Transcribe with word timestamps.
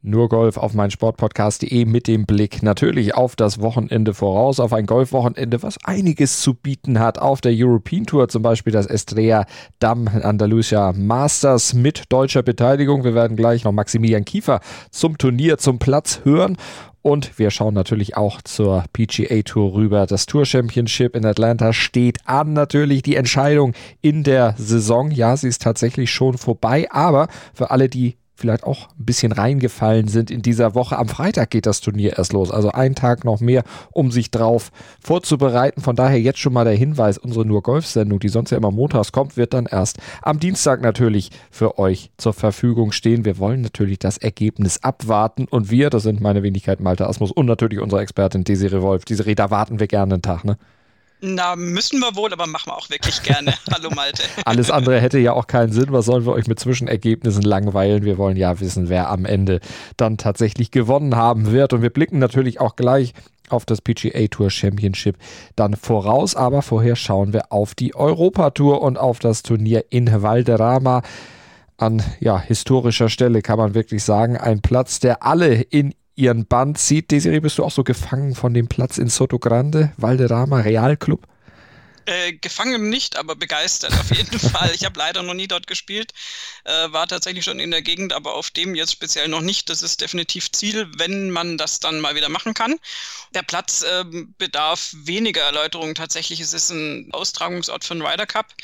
Nur 0.00 0.28
Golf 0.28 0.56
auf 0.56 0.74
meinsportpodcast.de 0.74 1.84
mit 1.84 2.06
dem 2.06 2.24
Blick 2.24 2.62
natürlich 2.62 3.16
auf 3.16 3.34
das 3.34 3.60
Wochenende 3.60 4.14
voraus, 4.14 4.60
auf 4.60 4.72
ein 4.72 4.86
Golfwochenende, 4.86 5.60
was 5.64 5.76
einiges 5.84 6.40
zu 6.40 6.54
bieten 6.54 7.00
hat. 7.00 7.18
Auf 7.18 7.40
der 7.40 7.52
European 7.52 8.06
Tour 8.06 8.28
zum 8.28 8.42
Beispiel 8.42 8.72
das 8.72 8.86
Estrella 8.86 9.44
Damm 9.80 10.06
Andalusia 10.06 10.92
Masters 10.92 11.74
mit 11.74 12.04
deutscher 12.10 12.44
Beteiligung. 12.44 13.02
Wir 13.02 13.14
werden 13.14 13.36
gleich 13.36 13.64
noch 13.64 13.72
Maximilian 13.72 14.24
Kiefer 14.24 14.60
zum 14.92 15.18
Turnier, 15.18 15.58
zum 15.58 15.80
Platz 15.80 16.20
hören. 16.22 16.56
Und 17.02 17.38
wir 17.38 17.50
schauen 17.50 17.74
natürlich 17.74 18.16
auch 18.16 18.40
zur 18.42 18.84
PGA 18.92 19.42
Tour 19.42 19.74
rüber. 19.74 20.06
Das 20.06 20.26
Tour 20.26 20.44
Championship 20.44 21.16
in 21.16 21.24
Atlanta 21.24 21.72
steht 21.72 22.18
an. 22.24 22.52
Natürlich 22.52 23.02
die 23.02 23.16
Entscheidung 23.16 23.72
in 24.00 24.22
der 24.22 24.54
Saison. 24.58 25.10
Ja, 25.10 25.36
sie 25.36 25.48
ist 25.48 25.62
tatsächlich 25.62 26.10
schon 26.12 26.38
vorbei. 26.38 26.86
Aber 26.90 27.28
für 27.52 27.70
alle, 27.70 27.88
die 27.88 28.16
vielleicht 28.38 28.64
auch 28.64 28.88
ein 28.98 29.04
bisschen 29.04 29.32
reingefallen 29.32 30.06
sind 30.06 30.30
in 30.30 30.42
dieser 30.42 30.74
Woche. 30.74 30.96
Am 30.96 31.08
Freitag 31.08 31.50
geht 31.50 31.66
das 31.66 31.80
Turnier 31.80 32.16
erst 32.18 32.32
los, 32.32 32.52
also 32.52 32.70
ein 32.70 32.94
Tag 32.94 33.24
noch 33.24 33.40
mehr, 33.40 33.64
um 33.90 34.12
sich 34.12 34.30
drauf 34.30 34.70
vorzubereiten. 35.02 35.80
Von 35.80 35.96
daher 35.96 36.20
jetzt 36.20 36.38
schon 36.38 36.52
mal 36.52 36.64
der 36.64 36.74
Hinweis, 36.74 37.18
unsere 37.18 37.44
nur 37.44 37.62
Golf-Sendung, 37.62 38.20
die 38.20 38.28
sonst 38.28 38.50
ja 38.50 38.56
immer 38.56 38.70
montags 38.70 39.10
kommt, 39.10 39.36
wird 39.36 39.54
dann 39.54 39.66
erst 39.66 39.98
am 40.22 40.38
Dienstag 40.38 40.80
natürlich 40.82 41.30
für 41.50 41.78
euch 41.78 42.10
zur 42.16 42.32
Verfügung 42.32 42.92
stehen. 42.92 43.24
Wir 43.24 43.38
wollen 43.38 43.60
natürlich 43.60 43.98
das 43.98 44.18
Ergebnis 44.18 44.82
abwarten 44.84 45.46
und 45.50 45.70
wir, 45.70 45.90
das 45.90 46.04
sind 46.04 46.20
meine 46.20 46.44
Wenigkeit 46.44 46.78
Malte 46.80 47.08
Asmus 47.08 47.32
und 47.32 47.46
natürlich 47.46 47.80
unsere 47.80 48.02
Expertin 48.02 48.44
Desiree 48.44 48.82
Wolf. 48.82 49.04
Diese 49.04 49.26
Rede 49.26 49.50
warten 49.50 49.80
wir 49.80 49.88
gerne 49.88 50.14
einen 50.14 50.22
Tag, 50.22 50.44
ne? 50.44 50.58
Na, 51.20 51.56
müssen 51.56 51.98
wir 51.98 52.14
wohl, 52.14 52.32
aber 52.32 52.46
machen 52.46 52.70
wir 52.70 52.76
auch 52.76 52.90
wirklich 52.90 53.22
gerne. 53.22 53.54
Hallo 53.72 53.90
Malte. 53.90 54.22
Alles 54.44 54.70
andere 54.70 55.00
hätte 55.00 55.18
ja 55.18 55.32
auch 55.32 55.48
keinen 55.48 55.72
Sinn. 55.72 55.86
Was 55.90 56.06
sollen 56.06 56.24
wir 56.24 56.32
euch 56.32 56.46
mit 56.46 56.60
Zwischenergebnissen 56.60 57.42
langweilen? 57.42 58.04
Wir 58.04 58.18
wollen 58.18 58.36
ja 58.36 58.60
wissen, 58.60 58.88
wer 58.88 59.10
am 59.10 59.24
Ende 59.24 59.60
dann 59.96 60.16
tatsächlich 60.16 60.70
gewonnen 60.70 61.16
haben 61.16 61.50
wird. 61.50 61.72
Und 61.72 61.82
wir 61.82 61.90
blicken 61.90 62.18
natürlich 62.18 62.60
auch 62.60 62.76
gleich 62.76 63.14
auf 63.48 63.64
das 63.64 63.80
PGA 63.80 64.28
Tour 64.28 64.50
Championship 64.50 65.16
dann 65.56 65.74
voraus. 65.74 66.36
Aber 66.36 66.62
vorher 66.62 66.94
schauen 66.94 67.32
wir 67.32 67.52
auf 67.52 67.74
die 67.74 67.96
Europa 67.96 68.50
Tour 68.50 68.82
und 68.82 68.96
auf 68.96 69.18
das 69.18 69.42
Turnier 69.42 69.86
in 69.90 70.22
Valderrama 70.22 71.02
an 71.78 72.02
ja, 72.20 72.40
historischer 72.40 73.08
Stelle 73.08 73.40
kann 73.40 73.58
man 73.58 73.74
wirklich 73.74 74.02
sagen. 74.04 74.36
Ein 74.36 74.60
Platz, 74.60 75.00
der 75.00 75.22
alle 75.22 75.54
in 75.62 75.94
ihren 76.18 76.46
Band 76.46 76.78
zieht. 76.78 77.10
Desiree, 77.10 77.40
bist 77.40 77.58
du 77.58 77.64
auch 77.64 77.70
so 77.70 77.84
gefangen 77.84 78.34
von 78.34 78.52
dem 78.52 78.68
Platz 78.68 78.98
in 78.98 79.08
Soto 79.08 79.38
Grande, 79.38 79.92
Valderrama 79.96 80.60
Real 80.60 80.96
Club? 80.96 81.26
Äh, 82.08 82.32
gefangen 82.32 82.88
nicht, 82.88 83.16
aber 83.16 83.36
begeistert 83.36 83.92
auf 83.92 84.10
jeden 84.16 84.38
Fall. 84.50 84.72
Ich 84.74 84.86
habe 84.86 84.98
leider 84.98 85.22
noch 85.22 85.34
nie 85.34 85.46
dort 85.46 85.66
gespielt, 85.66 86.14
äh, 86.64 86.90
war 86.90 87.06
tatsächlich 87.06 87.44
schon 87.44 87.60
in 87.60 87.70
der 87.70 87.82
Gegend, 87.82 88.14
aber 88.14 88.34
auf 88.34 88.50
dem 88.50 88.74
jetzt 88.74 88.92
speziell 88.92 89.28
noch 89.28 89.42
nicht. 89.42 89.68
Das 89.68 89.82
ist 89.82 90.00
definitiv 90.00 90.50
Ziel, 90.50 90.90
wenn 90.96 91.30
man 91.30 91.58
das 91.58 91.80
dann 91.80 92.00
mal 92.00 92.14
wieder 92.14 92.30
machen 92.30 92.54
kann. 92.54 92.76
Der 93.34 93.42
Platz 93.42 93.82
äh, 93.82 94.04
bedarf 94.38 94.94
weniger 94.94 95.42
Erläuterung. 95.42 95.94
Tatsächlich 95.94 96.40
ist 96.40 96.54
es 96.54 96.70
ein 96.70 97.10
Austragungsort 97.12 97.84
für 97.84 97.94
den 97.94 98.02
Ryder 98.02 98.26
Cup. 98.26 98.54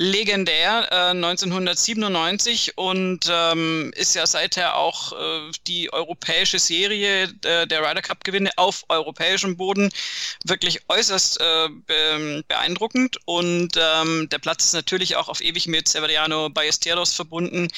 Legendär, 0.00 0.92
1997 1.10 2.68
äh, 2.68 2.72
und 2.76 3.28
ähm, 3.28 3.92
ist 3.96 4.14
ja 4.14 4.26
seither 4.26 4.76
auch 4.76 5.12
äh, 5.12 5.50
die 5.66 5.92
europäische 5.92 6.60
Serie 6.60 7.24
äh, 7.44 7.66
der 7.66 7.80
Ryder 7.80 8.02
Cup 8.02 8.22
Gewinne 8.22 8.50
auf 8.56 8.84
europäischem 8.88 9.56
Boden 9.56 9.90
wirklich 10.44 10.80
äußerst 10.88 11.38
beeindruckend 11.86 12.78
beeindruckend 12.78 13.18
und 13.24 13.76
ähm, 13.76 14.28
der 14.30 14.38
Platz 14.38 14.64
ist 14.66 14.72
natürlich 14.72 15.16
auch 15.16 15.28
auf 15.28 15.40
ewig 15.40 15.66
mit 15.66 15.88
Severiano 15.88 16.48
Ballesteros 16.48 17.12
verbunden. 17.14 17.68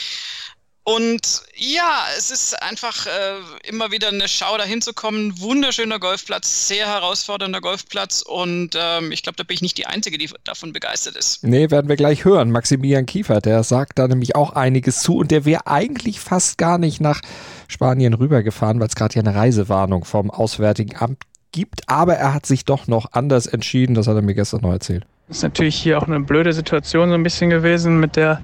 Und 0.82 1.42
ja, 1.54 2.04
es 2.16 2.30
ist 2.30 2.60
einfach 2.62 3.06
äh, 3.06 3.68
immer 3.68 3.90
wieder 3.90 4.08
eine 4.08 4.28
Schau, 4.28 4.56
da 4.56 4.64
hinzukommen. 4.64 5.38
Wunderschöner 5.38 5.98
Golfplatz, 5.98 6.68
sehr 6.68 6.86
herausfordernder 6.86 7.60
Golfplatz. 7.60 8.22
Und 8.22 8.70
ähm, 8.74 9.12
ich 9.12 9.22
glaube, 9.22 9.36
da 9.36 9.42
bin 9.42 9.54
ich 9.54 9.62
nicht 9.62 9.78
die 9.78 9.86
Einzige, 9.86 10.16
die 10.16 10.30
davon 10.44 10.72
begeistert 10.72 11.16
ist. 11.16 11.44
Nee, 11.44 11.70
werden 11.70 11.88
wir 11.88 11.96
gleich 11.96 12.24
hören. 12.24 12.50
Maximilian 12.50 13.06
Kiefer, 13.06 13.40
der 13.40 13.62
sagt 13.62 13.98
da 13.98 14.08
nämlich 14.08 14.34
auch 14.36 14.54
einiges 14.54 15.00
zu. 15.00 15.16
Und 15.16 15.30
der 15.30 15.44
wäre 15.44 15.66
eigentlich 15.66 16.18
fast 16.18 16.56
gar 16.56 16.78
nicht 16.78 17.00
nach 17.00 17.20
Spanien 17.68 18.14
rübergefahren, 18.14 18.80
weil 18.80 18.88
es 18.88 18.96
gerade 18.96 19.14
ja 19.14 19.20
eine 19.20 19.34
Reisewarnung 19.34 20.04
vom 20.04 20.30
Auswärtigen 20.30 20.96
Amt 20.96 21.24
gibt, 21.52 21.88
aber 21.88 22.14
er 22.14 22.32
hat 22.34 22.46
sich 22.46 22.64
doch 22.64 22.86
noch 22.86 23.12
anders 23.12 23.46
entschieden. 23.46 23.94
Das 23.94 24.06
hat 24.06 24.16
er 24.16 24.22
mir 24.22 24.34
gestern 24.34 24.60
noch 24.62 24.72
erzählt. 24.72 25.04
Das 25.28 25.38
ist 25.38 25.42
natürlich 25.42 25.76
hier 25.76 25.98
auch 25.98 26.06
eine 26.06 26.20
blöde 26.20 26.52
Situation 26.52 27.08
so 27.08 27.14
ein 27.14 27.22
bisschen 27.22 27.50
gewesen 27.50 28.00
mit 28.00 28.16
der 28.16 28.42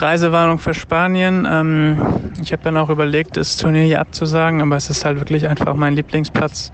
Reisewarnung 0.00 0.58
für 0.58 0.74
Spanien. 0.74 1.46
Ähm, 1.50 2.02
ich 2.40 2.52
habe 2.52 2.62
dann 2.62 2.76
auch 2.76 2.90
überlegt, 2.90 3.36
das 3.36 3.56
Turnier 3.56 3.82
hier 3.82 4.00
abzusagen, 4.00 4.60
aber 4.60 4.76
es 4.76 4.90
ist 4.90 5.04
halt 5.04 5.18
wirklich 5.18 5.48
einfach 5.48 5.74
mein 5.74 5.94
Lieblingsplatz. 5.94 6.72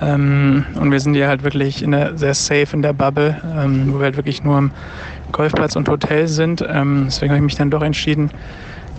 Ähm, 0.00 0.64
und 0.74 0.90
wir 0.90 1.00
sind 1.00 1.14
hier 1.14 1.28
halt 1.28 1.44
wirklich 1.44 1.82
in 1.82 1.92
der, 1.92 2.16
sehr 2.16 2.34
safe 2.34 2.68
in 2.72 2.82
der 2.82 2.92
Bubble, 2.92 3.40
ähm, 3.56 3.92
wo 3.92 3.98
wir 3.98 4.04
halt 4.04 4.16
wirklich 4.16 4.42
nur 4.42 4.58
im 4.58 4.70
Golfplatz 5.30 5.76
und 5.76 5.88
Hotel 5.88 6.26
sind. 6.26 6.64
Ähm, 6.66 7.04
deswegen 7.06 7.30
habe 7.30 7.38
ich 7.38 7.44
mich 7.44 7.56
dann 7.56 7.70
doch 7.70 7.82
entschieden, 7.82 8.30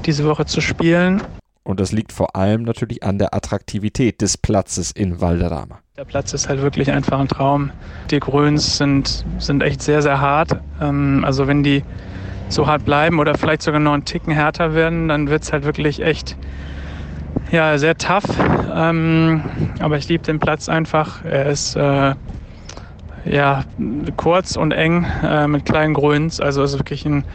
diese 0.05 0.25
Woche 0.25 0.45
zu 0.45 0.61
spielen. 0.61 1.21
Und 1.63 1.79
das 1.79 1.91
liegt 1.91 2.11
vor 2.11 2.35
allem 2.35 2.63
natürlich 2.63 3.03
an 3.03 3.17
der 3.17 3.33
Attraktivität 3.33 4.21
des 4.21 4.37
Platzes 4.37 4.91
in 4.91 5.21
Valderrama. 5.21 5.79
Der 5.97 6.05
Platz 6.05 6.33
ist 6.33 6.49
halt 6.49 6.61
wirklich 6.61 6.91
einfach 6.91 7.19
ein 7.19 7.27
Traum. 7.27 7.71
Die 8.11 8.19
Grüns 8.19 8.77
sind, 8.77 9.25
sind 9.39 9.63
echt 9.63 9.81
sehr, 9.81 10.01
sehr 10.01 10.19
hart. 10.19 10.59
Ähm, 10.81 11.23
also 11.25 11.47
wenn 11.47 11.63
die 11.63 11.83
so 12.53 12.67
hart 12.67 12.85
bleiben 12.85 13.19
oder 13.19 13.35
vielleicht 13.35 13.61
sogar 13.61 13.79
noch 13.79 13.93
einen 13.93 14.05
Ticken 14.05 14.33
härter 14.33 14.73
werden, 14.73 15.07
dann 15.07 15.29
wird 15.29 15.43
es 15.43 15.51
halt 15.53 15.65
wirklich 15.65 16.01
echt 16.01 16.37
ja, 17.51 17.77
sehr 17.77 17.97
tough. 17.97 18.23
Ähm, 18.73 19.43
aber 19.79 19.97
ich 19.97 20.07
liebe 20.07 20.23
den 20.23 20.39
Platz 20.39 20.69
einfach. 20.69 21.23
Er 21.23 21.45
ist 21.47 21.75
äh, 21.75 22.15
ja, 23.25 23.63
kurz 24.17 24.55
und 24.55 24.71
eng 24.71 25.05
äh, 25.23 25.47
mit 25.47 25.65
kleinen 25.65 25.93
Grüns. 25.93 26.39
Also 26.39 26.63
es 26.63 26.73
ist 26.73 26.79
wirklich 26.79 27.05
ein 27.05 27.25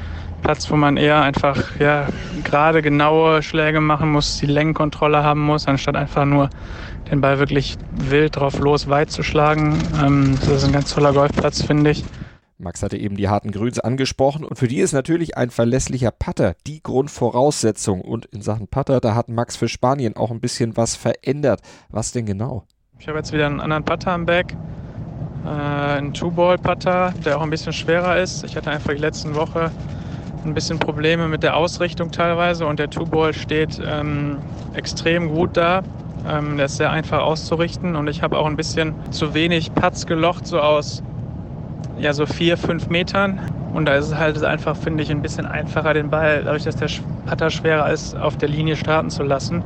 Platz, 0.42 0.70
wo 0.70 0.76
man 0.76 0.96
eher 0.96 1.22
einfach 1.22 1.78
ja, 1.78 2.06
gerade 2.44 2.82
genaue 2.82 3.42
Schläge 3.42 3.80
machen 3.80 4.10
muss, 4.12 4.38
die 4.38 4.46
Längenkontrolle 4.46 5.22
haben 5.22 5.40
muss, 5.40 5.66
anstatt 5.66 5.96
einfach 5.96 6.24
nur 6.24 6.50
den 7.10 7.20
Ball 7.20 7.38
wirklich 7.38 7.76
wild 7.90 8.36
drauf 8.36 8.58
los 8.58 8.88
weit 8.88 9.10
zu 9.10 9.22
schlagen. 9.22 9.78
Ähm, 10.04 10.38
das 10.40 10.48
ist 10.48 10.64
ein 10.64 10.72
ganz 10.72 10.94
toller 10.94 11.12
Golfplatz, 11.12 11.62
finde 11.62 11.90
ich. 11.90 12.04
Max 12.60 12.82
hatte 12.82 12.96
eben 12.96 13.16
die 13.16 13.28
harten 13.28 13.52
Grüns 13.52 13.78
angesprochen 13.78 14.44
und 14.44 14.58
für 14.58 14.66
die 14.66 14.80
ist 14.80 14.92
natürlich 14.92 15.36
ein 15.36 15.50
verlässlicher 15.50 16.10
Putter 16.10 16.56
die 16.66 16.82
Grundvoraussetzung. 16.82 18.00
Und 18.00 18.26
in 18.26 18.42
Sachen 18.42 18.66
Putter, 18.66 19.00
da 19.00 19.14
hat 19.14 19.28
Max 19.28 19.56
für 19.56 19.69
Spanien 19.69 20.16
auch 20.16 20.32
ein 20.32 20.41
bisschen 20.41 20.76
was 20.76 20.96
verändert. 20.96 21.60
Was 21.88 22.10
denn 22.10 22.26
genau? 22.26 22.64
Ich 22.98 23.06
habe 23.06 23.19
jetzt 23.19 23.32
wieder 23.32 23.46
einen 23.46 23.60
anderen 23.60 23.84
Putter 23.84 24.10
am 24.10 24.26
Back. 24.26 24.56
Äh, 25.44 25.48
einen 25.48 26.12
Two-Ball-Putter, 26.12 27.14
der 27.24 27.38
auch 27.38 27.42
ein 27.42 27.50
bisschen 27.50 27.72
schwerer 27.72 28.19
ist. 28.19 28.42
Ich 28.42 28.56
hatte 28.56 28.72
einfach 28.72 28.92
die 28.92 28.98
letzten 28.98 29.36
Woche 29.36 29.70
ein 30.44 30.54
bisschen 30.54 30.80
Probleme 30.80 31.28
mit 31.28 31.44
der 31.44 31.56
Ausrichtung 31.56 32.10
teilweise 32.10 32.66
und 32.66 32.80
der 32.80 32.90
Two-Ball 32.90 33.34
steht 33.34 33.80
ähm, 33.86 34.38
extrem 34.75 35.28
gut 35.28 35.56
da. 35.56 35.82
Ähm, 36.28 36.56
der 36.56 36.66
ist 36.66 36.76
sehr 36.76 36.90
einfach 36.90 37.20
auszurichten 37.20 37.94
und 37.94 38.08
ich 38.08 38.22
habe 38.22 38.36
auch 38.36 38.46
ein 38.46 38.56
bisschen 38.56 38.94
zu 39.12 39.32
wenig 39.34 39.72
Putts 39.75 40.06
gelocht, 40.06 40.46
so 40.46 40.60
aus 40.60 41.04
ja, 42.00 42.12
so 42.12 42.26
vier, 42.26 42.56
fünf 42.56 42.88
Metern. 42.88 43.41
Und 43.72 43.86
da 43.86 43.97
ist 43.97 44.06
es 44.06 44.14
halt 44.16 44.42
einfach, 44.42 44.76
finde 44.76 45.03
ich, 45.03 45.10
ein 45.10 45.22
bisschen 45.22 45.47
einfacher, 45.47 45.94
den 45.94 46.10
Ball, 46.10 46.42
dadurch, 46.44 46.64
dass 46.64 46.76
der 46.76 46.88
Putter 47.26 47.50
schwerer 47.50 47.91
ist, 47.91 48.16
auf 48.16 48.36
der 48.36 48.48
Linie 48.48 48.76
starten 48.76 49.10
zu 49.10 49.22
lassen. 49.22 49.62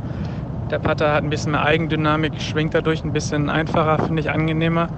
Der 0.70 0.78
Putter 0.78 1.12
hat 1.12 1.22
ein 1.22 1.30
bisschen 1.30 1.52
mehr 1.52 1.64
Eigendynamik, 1.64 2.40
schwingt 2.40 2.74
dadurch 2.74 3.04
ein 3.04 3.12
bisschen 3.12 3.50
einfacher, 3.50 3.98
finde 4.04 4.22
ich 4.22 4.30
angenehmer. 4.30 4.88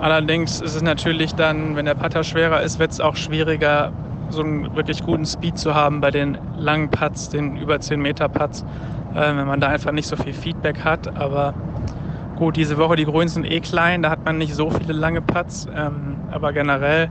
Allerdings 0.00 0.60
ist 0.60 0.74
es 0.74 0.82
natürlich 0.82 1.34
dann, 1.34 1.76
wenn 1.76 1.84
der 1.84 1.94
Putter 1.94 2.24
schwerer 2.24 2.62
ist, 2.62 2.78
wird 2.78 2.92
es 2.92 3.00
auch 3.00 3.16
schwieriger, 3.16 3.92
so 4.30 4.42
einen 4.42 4.74
wirklich 4.74 5.02
guten 5.02 5.26
Speed 5.26 5.58
zu 5.58 5.74
haben 5.74 6.00
bei 6.00 6.10
den 6.10 6.38
langen 6.56 6.88
Putts, 6.88 7.30
den 7.30 7.56
über 7.56 7.80
10 7.80 8.00
Meter 8.00 8.28
Putts, 8.28 8.64
äh, 9.14 9.20
wenn 9.20 9.46
man 9.46 9.60
da 9.60 9.68
einfach 9.68 9.92
nicht 9.92 10.06
so 10.06 10.16
viel 10.16 10.32
Feedback 10.32 10.84
hat. 10.84 11.16
Aber 11.16 11.54
gut, 12.38 12.56
diese 12.56 12.78
Woche 12.78 12.96
die 12.96 13.04
Grünen 13.04 13.28
sind 13.28 13.44
eh 13.50 13.60
klein, 13.60 14.02
da 14.02 14.10
hat 14.10 14.24
man 14.24 14.38
nicht 14.38 14.54
so 14.54 14.70
viele 14.70 14.92
lange 14.92 15.20
Putts, 15.20 15.66
ähm, 15.74 16.16
aber 16.30 16.52
generell 16.52 17.10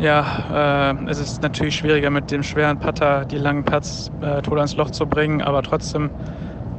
ja, 0.00 0.92
äh, 0.92 1.10
es 1.10 1.18
ist 1.18 1.42
natürlich 1.42 1.76
schwieriger 1.76 2.10
mit 2.10 2.30
dem 2.30 2.42
schweren 2.42 2.78
Putter 2.78 3.26
die 3.26 3.36
langen 3.36 3.64
Putts 3.64 4.10
äh, 4.22 4.40
tot 4.40 4.56
ans 4.56 4.76
Loch 4.76 4.90
zu 4.90 5.06
bringen, 5.06 5.42
aber 5.42 5.62
trotzdem 5.62 6.10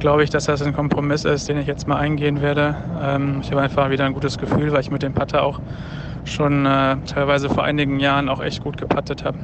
glaube 0.00 0.24
ich, 0.24 0.30
dass 0.30 0.46
das 0.46 0.60
ein 0.62 0.74
Kompromiss 0.74 1.24
ist, 1.24 1.48
den 1.48 1.56
ich 1.56 1.68
jetzt 1.68 1.86
mal 1.86 1.96
eingehen 1.96 2.42
werde. 2.42 2.76
Ähm, 3.00 3.38
ich 3.42 3.50
habe 3.52 3.62
einfach 3.62 3.90
wieder 3.90 4.04
ein 4.04 4.12
gutes 4.12 4.36
Gefühl, 4.36 4.72
weil 4.72 4.80
ich 4.80 4.90
mit 4.90 5.02
dem 5.02 5.14
Putter 5.14 5.44
auch 5.44 5.60
schon 6.24 6.66
äh, 6.66 6.96
teilweise 7.06 7.48
vor 7.48 7.62
einigen 7.62 8.00
Jahren 8.00 8.28
auch 8.28 8.42
echt 8.42 8.62
gut 8.62 8.76
gepattet 8.76 9.24
habe. 9.24 9.38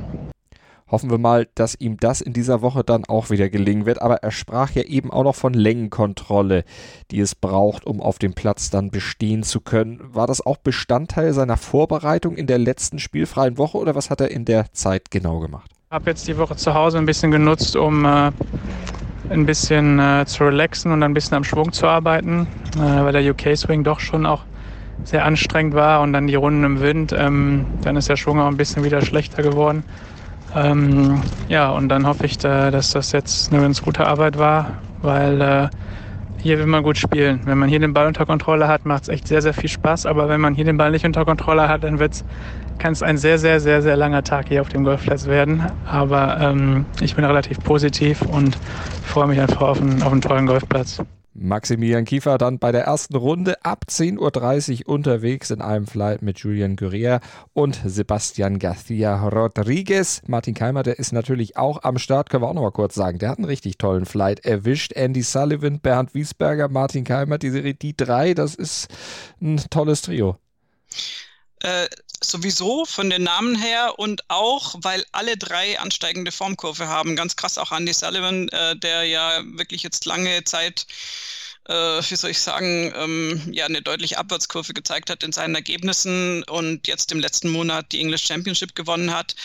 Hoffen 0.90 1.10
wir 1.10 1.18
mal, 1.18 1.46
dass 1.54 1.74
ihm 1.74 1.98
das 1.98 2.20
in 2.20 2.32
dieser 2.32 2.62
Woche 2.62 2.82
dann 2.82 3.04
auch 3.04 3.30
wieder 3.30 3.48
gelingen 3.48 3.86
wird. 3.86 4.02
Aber 4.02 4.16
er 4.16 4.30
sprach 4.30 4.70
ja 4.72 4.82
eben 4.82 5.10
auch 5.10 5.24
noch 5.24 5.36
von 5.36 5.54
Längenkontrolle, 5.54 6.64
die 7.10 7.20
es 7.20 7.34
braucht, 7.34 7.86
um 7.86 8.00
auf 8.00 8.18
dem 8.18 8.34
Platz 8.34 8.70
dann 8.70 8.90
bestehen 8.90 9.42
zu 9.42 9.60
können. 9.60 10.00
War 10.12 10.26
das 10.26 10.44
auch 10.44 10.56
Bestandteil 10.56 11.32
seiner 11.32 11.56
Vorbereitung 11.56 12.36
in 12.36 12.46
der 12.46 12.58
letzten 12.58 12.98
spielfreien 12.98 13.56
Woche 13.58 13.78
oder 13.78 13.94
was 13.94 14.10
hat 14.10 14.20
er 14.20 14.30
in 14.30 14.44
der 14.44 14.72
Zeit 14.72 15.10
genau 15.10 15.38
gemacht? 15.38 15.70
Ich 15.86 15.94
habe 15.94 16.10
jetzt 16.10 16.26
die 16.28 16.36
Woche 16.36 16.56
zu 16.56 16.74
Hause 16.74 16.98
ein 16.98 17.06
bisschen 17.06 17.30
genutzt, 17.30 17.76
um 17.76 18.04
äh, 18.04 18.30
ein 19.28 19.46
bisschen 19.46 19.98
äh, 19.98 20.24
zu 20.26 20.44
relaxen 20.44 20.92
und 20.92 21.02
ein 21.02 21.14
bisschen 21.14 21.36
am 21.36 21.44
Schwung 21.44 21.72
zu 21.72 21.86
arbeiten, 21.86 22.46
äh, 22.76 22.78
weil 22.78 23.12
der 23.12 23.28
UK-Swing 23.30 23.84
doch 23.84 24.00
schon 24.00 24.26
auch 24.26 24.42
sehr 25.04 25.24
anstrengend 25.24 25.74
war 25.74 26.00
und 26.02 26.12
dann 26.12 26.26
die 26.26 26.34
Runden 26.34 26.64
im 26.64 26.80
Wind. 26.80 27.14
Ähm, 27.16 27.66
dann 27.82 27.96
ist 27.96 28.08
der 28.08 28.16
Schwung 28.16 28.40
auch 28.40 28.46
ein 28.46 28.56
bisschen 28.56 28.84
wieder 28.84 29.02
schlechter 29.02 29.42
geworden. 29.42 29.84
Ähm, 30.54 31.20
ja, 31.48 31.70
und 31.70 31.88
dann 31.88 32.06
hoffe 32.06 32.26
ich, 32.26 32.38
da, 32.38 32.70
dass 32.70 32.90
das 32.90 33.12
jetzt 33.12 33.52
eine 33.52 33.62
ganz 33.62 33.82
gute 33.82 34.06
Arbeit 34.06 34.38
war, 34.38 34.78
weil 35.02 35.40
äh, 35.40 35.68
hier 36.42 36.58
will 36.58 36.66
man 36.66 36.82
gut 36.82 36.96
spielen. 36.96 37.40
Wenn 37.44 37.58
man 37.58 37.68
hier 37.68 37.80
den 37.80 37.92
Ball 37.92 38.06
unter 38.06 38.26
Kontrolle 38.26 38.66
hat, 38.66 38.86
macht 38.86 39.04
es 39.04 39.08
echt 39.08 39.28
sehr, 39.28 39.42
sehr 39.42 39.54
viel 39.54 39.68
Spaß. 39.68 40.06
Aber 40.06 40.28
wenn 40.28 40.40
man 40.40 40.54
hier 40.54 40.64
den 40.64 40.76
Ball 40.76 40.90
nicht 40.90 41.04
unter 41.04 41.24
Kontrolle 41.24 41.68
hat, 41.68 41.84
dann 41.84 41.98
kann 42.78 42.92
es 42.92 43.02
ein 43.02 43.18
sehr, 43.18 43.38
sehr, 43.38 43.60
sehr, 43.60 43.82
sehr 43.82 43.96
langer 43.96 44.24
Tag 44.24 44.48
hier 44.48 44.62
auf 44.62 44.68
dem 44.70 44.84
Golfplatz 44.84 45.26
werden. 45.26 45.62
Aber 45.86 46.40
ähm, 46.40 46.86
ich 47.00 47.14
bin 47.14 47.24
relativ 47.24 47.60
positiv 47.62 48.22
und 48.22 48.56
freue 49.04 49.28
mich 49.28 49.40
einfach 49.40 49.60
auf 49.60 49.80
einen, 49.80 50.02
auf 50.02 50.12
einen 50.12 50.22
tollen 50.22 50.46
Golfplatz. 50.46 51.02
Maximilian 51.42 52.04
Kiefer 52.04 52.36
dann 52.36 52.58
bei 52.58 52.70
der 52.70 52.84
ersten 52.84 53.16
Runde 53.16 53.64
ab 53.64 53.86
10.30 53.88 54.86
Uhr 54.86 54.94
unterwegs 54.94 55.50
in 55.50 55.62
einem 55.62 55.86
Flight 55.86 56.20
mit 56.20 56.38
Julian 56.38 56.76
Guerrier 56.76 57.20
und 57.54 57.80
Sebastian 57.82 58.58
García 58.58 59.16
Rodriguez. 59.26 60.20
Martin 60.26 60.52
Keimer, 60.52 60.82
der 60.82 60.98
ist 60.98 61.12
natürlich 61.12 61.56
auch 61.56 61.82
am 61.82 61.96
Start, 61.96 62.28
können 62.28 62.42
wir 62.42 62.48
auch 62.48 62.54
noch 62.54 62.62
mal 62.62 62.72
kurz 62.72 62.94
sagen. 62.94 63.18
Der 63.18 63.30
hat 63.30 63.38
einen 63.38 63.46
richtig 63.46 63.78
tollen 63.78 64.04
Flight 64.04 64.44
erwischt. 64.44 64.92
Andy 64.92 65.22
Sullivan, 65.22 65.80
Bernd 65.80 66.14
Wiesberger, 66.14 66.68
Martin 66.68 67.04
Keimer, 67.04 67.38
die 67.38 67.50
Serie, 67.50 67.72
die 67.72 67.96
drei, 67.96 68.34
das 68.34 68.54
ist 68.54 68.88
ein 69.40 69.56
tolles 69.70 70.02
Trio. 70.02 70.36
Äh, 71.60 71.88
sowieso 72.22 72.84
von 72.84 73.10
den 73.10 73.22
Namen 73.22 73.54
her 73.54 73.98
und 73.98 74.22
auch, 74.28 74.74
weil 74.82 75.04
alle 75.12 75.36
drei 75.36 75.78
ansteigende 75.78 76.32
Formkurve 76.32 76.88
haben. 76.88 77.16
Ganz 77.16 77.36
krass 77.36 77.58
auch 77.58 77.72
Andy 77.72 77.92
Sullivan, 77.92 78.48
äh, 78.50 78.76
der 78.76 79.04
ja 79.04 79.42
wirklich 79.44 79.82
jetzt 79.82 80.04
lange 80.04 80.44
Zeit 80.44 80.86
äh, 81.68 81.72
wie 81.72 82.16
soll 82.16 82.30
ich 82.30 82.40
sagen, 82.40 82.92
ähm, 82.96 83.52
ja, 83.52 83.66
eine 83.66 83.82
deutliche 83.82 84.18
Abwärtskurve 84.18 84.72
gezeigt 84.74 85.10
hat 85.10 85.22
in 85.22 85.32
seinen 85.32 85.54
Ergebnissen 85.54 86.42
und 86.44 86.88
jetzt 86.88 87.12
im 87.12 87.20
letzten 87.20 87.50
Monat 87.50 87.92
die 87.92 88.00
English 88.00 88.24
Championship 88.24 88.74
gewonnen 88.74 89.14
hat 89.14 89.36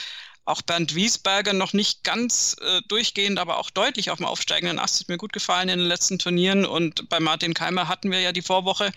auch 0.45 0.61
Bernd 0.61 0.93
Wiesberger 0.93 1.53
noch 1.53 1.73
nicht 1.73 2.03
ganz 2.03 2.55
äh, 2.61 2.81
durchgehend, 2.87 3.39
aber 3.39 3.57
auch 3.57 3.71
deutlich 3.71 4.11
auf 4.11 4.17
dem 4.17 4.27
aufsteigenden 4.27 4.77
Ast. 4.77 5.01
Ist 5.01 5.09
mir 5.09 5.17
gut 5.17 5.33
gefallen 5.33 5.69
in 5.69 5.79
den 5.79 5.87
letzten 5.87 6.19
Turnieren. 6.19 6.65
Und 6.65 7.09
bei 7.09 7.19
Martin 7.19 7.55
Keimer 7.55 7.87
hatten 7.87 8.11
wir 8.11 8.19
ja 8.19 8.31
die 8.31 8.43
Vorwoche, 8.43 8.91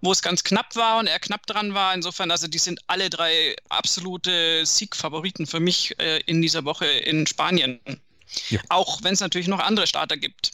wo 0.00 0.10
es 0.10 0.22
ganz 0.22 0.42
knapp 0.42 0.74
war 0.74 0.98
und 0.98 1.06
er 1.06 1.20
knapp 1.20 1.46
dran 1.46 1.72
war. 1.72 1.94
Insofern, 1.94 2.32
also 2.32 2.48
die 2.48 2.58
sind 2.58 2.80
alle 2.88 3.10
drei 3.10 3.54
absolute 3.68 4.66
Siegfavoriten 4.66 5.46
für 5.46 5.60
mich 5.60 5.98
äh, 6.00 6.20
in 6.26 6.42
dieser 6.42 6.64
Woche 6.64 6.86
in 6.86 7.26
Spanien. 7.26 7.80
Ja. 8.48 8.60
Auch 8.68 9.02
wenn 9.02 9.14
es 9.14 9.20
natürlich 9.20 9.48
noch 9.48 9.60
andere 9.60 9.86
Starter 9.86 10.16
gibt. 10.16 10.52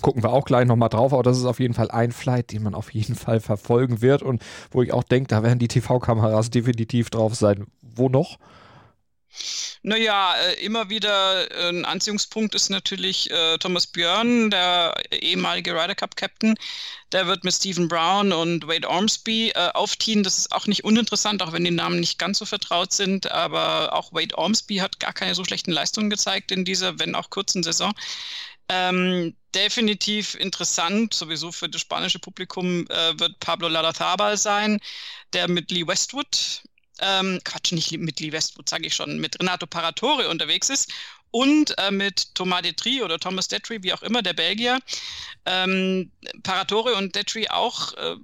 Gucken 0.00 0.22
wir 0.22 0.30
auch 0.30 0.44
gleich 0.44 0.66
nochmal 0.66 0.90
drauf, 0.90 1.12
aber 1.12 1.22
das 1.22 1.38
ist 1.38 1.44
auf 1.44 1.58
jeden 1.58 1.74
Fall 1.74 1.90
ein 1.90 2.12
Flight, 2.12 2.52
den 2.52 2.62
man 2.62 2.74
auf 2.74 2.92
jeden 2.92 3.16
Fall 3.16 3.40
verfolgen 3.40 4.00
wird 4.00 4.22
und 4.22 4.42
wo 4.70 4.82
ich 4.82 4.92
auch 4.92 5.02
denke, 5.02 5.28
da 5.28 5.42
werden 5.42 5.58
die 5.58 5.68
TV-Kameras 5.68 6.50
definitiv 6.50 7.10
drauf 7.10 7.34
sein. 7.34 7.66
Wo 7.82 8.08
noch? 8.08 8.38
Naja, 9.82 10.34
äh, 10.36 10.64
immer 10.64 10.90
wieder 10.90 11.50
äh, 11.50 11.68
ein 11.68 11.84
Anziehungspunkt 11.84 12.54
ist 12.54 12.68
natürlich 12.70 13.30
äh, 13.30 13.58
Thomas 13.58 13.86
Björn, 13.86 14.50
der 14.50 14.94
ehemalige 15.10 15.72
Ryder 15.72 15.94
Cup 15.94 16.16
Captain. 16.16 16.54
Der 17.12 17.26
wird 17.26 17.44
mit 17.44 17.54
Stephen 17.54 17.88
Brown 17.88 18.32
und 18.32 18.66
Wade 18.66 18.88
Ormsby 18.88 19.50
äh, 19.50 19.70
aufziehen. 19.74 20.22
Das 20.22 20.38
ist 20.38 20.52
auch 20.52 20.66
nicht 20.66 20.84
uninteressant, 20.84 21.42
auch 21.42 21.52
wenn 21.52 21.64
die 21.64 21.70
Namen 21.70 22.00
nicht 22.00 22.18
ganz 22.18 22.38
so 22.38 22.44
vertraut 22.44 22.92
sind. 22.92 23.30
Aber 23.30 23.92
auch 23.94 24.12
Wade 24.12 24.36
Ormsby 24.36 24.76
hat 24.76 25.00
gar 25.00 25.12
keine 25.12 25.34
so 25.34 25.44
schlechten 25.44 25.72
Leistungen 25.72 26.10
gezeigt 26.10 26.50
in 26.50 26.64
dieser, 26.64 26.98
wenn 26.98 27.14
auch 27.14 27.30
kurzen 27.30 27.62
Saison. 27.62 27.94
Ähm, 28.70 29.34
definitiv 29.54 30.34
interessant, 30.34 31.14
sowieso 31.14 31.52
für 31.52 31.70
das 31.70 31.80
spanische 31.80 32.18
Publikum, 32.18 32.86
äh, 32.88 33.18
wird 33.18 33.40
Pablo 33.40 33.68
Larrazabal 33.68 34.36
sein, 34.36 34.78
der 35.32 35.48
mit 35.48 35.70
Lee 35.70 35.86
Westwood 35.86 36.62
ähm, 37.00 37.40
Quatsch, 37.44 37.72
nicht 37.72 37.92
mit 37.92 38.20
Lee 38.20 38.32
Westwood, 38.32 38.68
sage 38.68 38.86
ich 38.86 38.94
schon, 38.94 39.18
mit 39.18 39.38
Renato 39.40 39.66
Paratore 39.66 40.28
unterwegs 40.28 40.68
ist 40.70 40.92
und 41.30 41.76
äh, 41.78 41.90
mit 41.90 42.34
Thomas 42.34 42.62
Detry 42.62 43.02
oder 43.02 43.18
Thomas 43.18 43.48
Detry, 43.48 43.82
wie 43.82 43.92
auch 43.92 44.02
immer, 44.02 44.22
der 44.22 44.32
Belgier. 44.32 44.78
Ähm, 45.46 46.10
Paratore 46.42 46.94
und 46.94 47.14
Detry 47.14 47.48
auch 47.48 47.92
äh, 47.94 48.16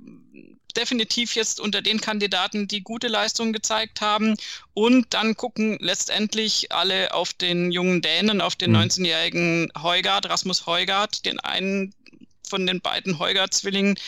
definitiv 0.77 1.35
jetzt 1.37 1.61
unter 1.61 1.83
den 1.83 2.01
Kandidaten, 2.01 2.67
die 2.67 2.83
gute 2.83 3.09
Leistungen 3.09 3.53
gezeigt 3.53 4.01
haben. 4.01 4.37
Und 4.73 5.13
dann 5.15 5.37
gucken 5.37 5.79
letztendlich 5.81 6.73
alle 6.73 7.15
auf 7.15 7.33
den 7.33 7.71
jungen 7.71 8.03
Dänen, 8.03 8.41
auf 8.41 8.57
den 8.57 8.73
mhm. 8.73 8.79
19-jährigen 8.79 9.73
Heugard, 9.81 10.29
Rasmus 10.29 10.67
Heugard, 10.67 11.25
den 11.25 11.39
einen 11.41 11.95
von 12.49 12.67
den 12.67 12.81
beiden 12.81 13.19
Heugard-Zwillingen. 13.19 13.99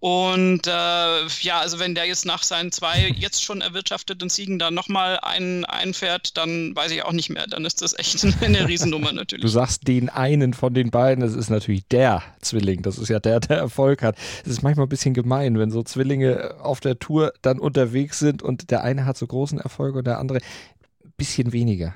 Und 0.00 0.68
äh, 0.68 0.70
ja, 0.70 1.58
also 1.58 1.80
wenn 1.80 1.96
der 1.96 2.04
jetzt 2.04 2.24
nach 2.24 2.44
seinen 2.44 2.70
zwei 2.70 3.12
jetzt 3.16 3.42
schon 3.42 3.60
erwirtschafteten 3.60 4.28
Siegen 4.28 4.60
dann 4.60 4.72
nochmal 4.72 5.18
einen 5.20 5.64
einfährt, 5.64 6.36
dann 6.36 6.74
weiß 6.76 6.92
ich 6.92 7.04
auch 7.04 7.12
nicht 7.12 7.30
mehr. 7.30 7.48
Dann 7.48 7.64
ist 7.64 7.82
das 7.82 7.98
echt 7.98 8.24
eine 8.42 8.68
Riesennummer 8.68 9.12
natürlich. 9.12 9.42
Du 9.42 9.48
sagst 9.48 9.88
den 9.88 10.08
einen 10.08 10.54
von 10.54 10.72
den 10.72 10.90
beiden, 10.90 11.20
das 11.20 11.34
ist 11.34 11.50
natürlich 11.50 11.88
der 11.88 12.22
Zwilling. 12.40 12.82
Das 12.82 12.96
ist 12.96 13.08
ja 13.08 13.18
der, 13.18 13.40
der 13.40 13.56
Erfolg 13.56 14.02
hat. 14.02 14.16
Es 14.44 14.52
ist 14.52 14.62
manchmal 14.62 14.86
ein 14.86 14.90
bisschen 14.90 15.14
gemein, 15.14 15.58
wenn 15.58 15.72
so 15.72 15.82
Zwillinge 15.82 16.54
auf 16.60 16.78
der 16.78 17.00
Tour 17.00 17.32
dann 17.42 17.58
unterwegs 17.58 18.20
sind 18.20 18.40
und 18.40 18.70
der 18.70 18.84
eine 18.84 19.04
hat 19.04 19.16
so 19.16 19.26
großen 19.26 19.58
Erfolg 19.58 19.96
und 19.96 20.06
der 20.06 20.18
andere 20.18 20.38
ein 20.38 21.12
bisschen 21.16 21.52
weniger. 21.52 21.94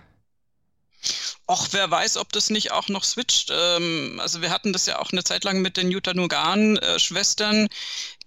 Och, 1.47 1.69
wer 1.73 1.91
weiß, 1.91 2.19
ob 2.19 2.33
das 2.33 2.50
nicht 2.50 2.71
auch 2.71 2.89
noch 2.89 3.03
switcht. 3.03 3.50
Ähm, 3.53 4.21
also 4.23 4.43
wir 4.43 4.50
hatten 4.50 4.73
das 4.73 4.87
ja 4.87 5.00
auch 5.00 5.11
eine 5.11 5.25
Zeit 5.25 5.43
lang 5.43 5.61
mit 5.61 5.77
den 5.77 5.91
Jutanugan-Schwestern, 5.91 7.69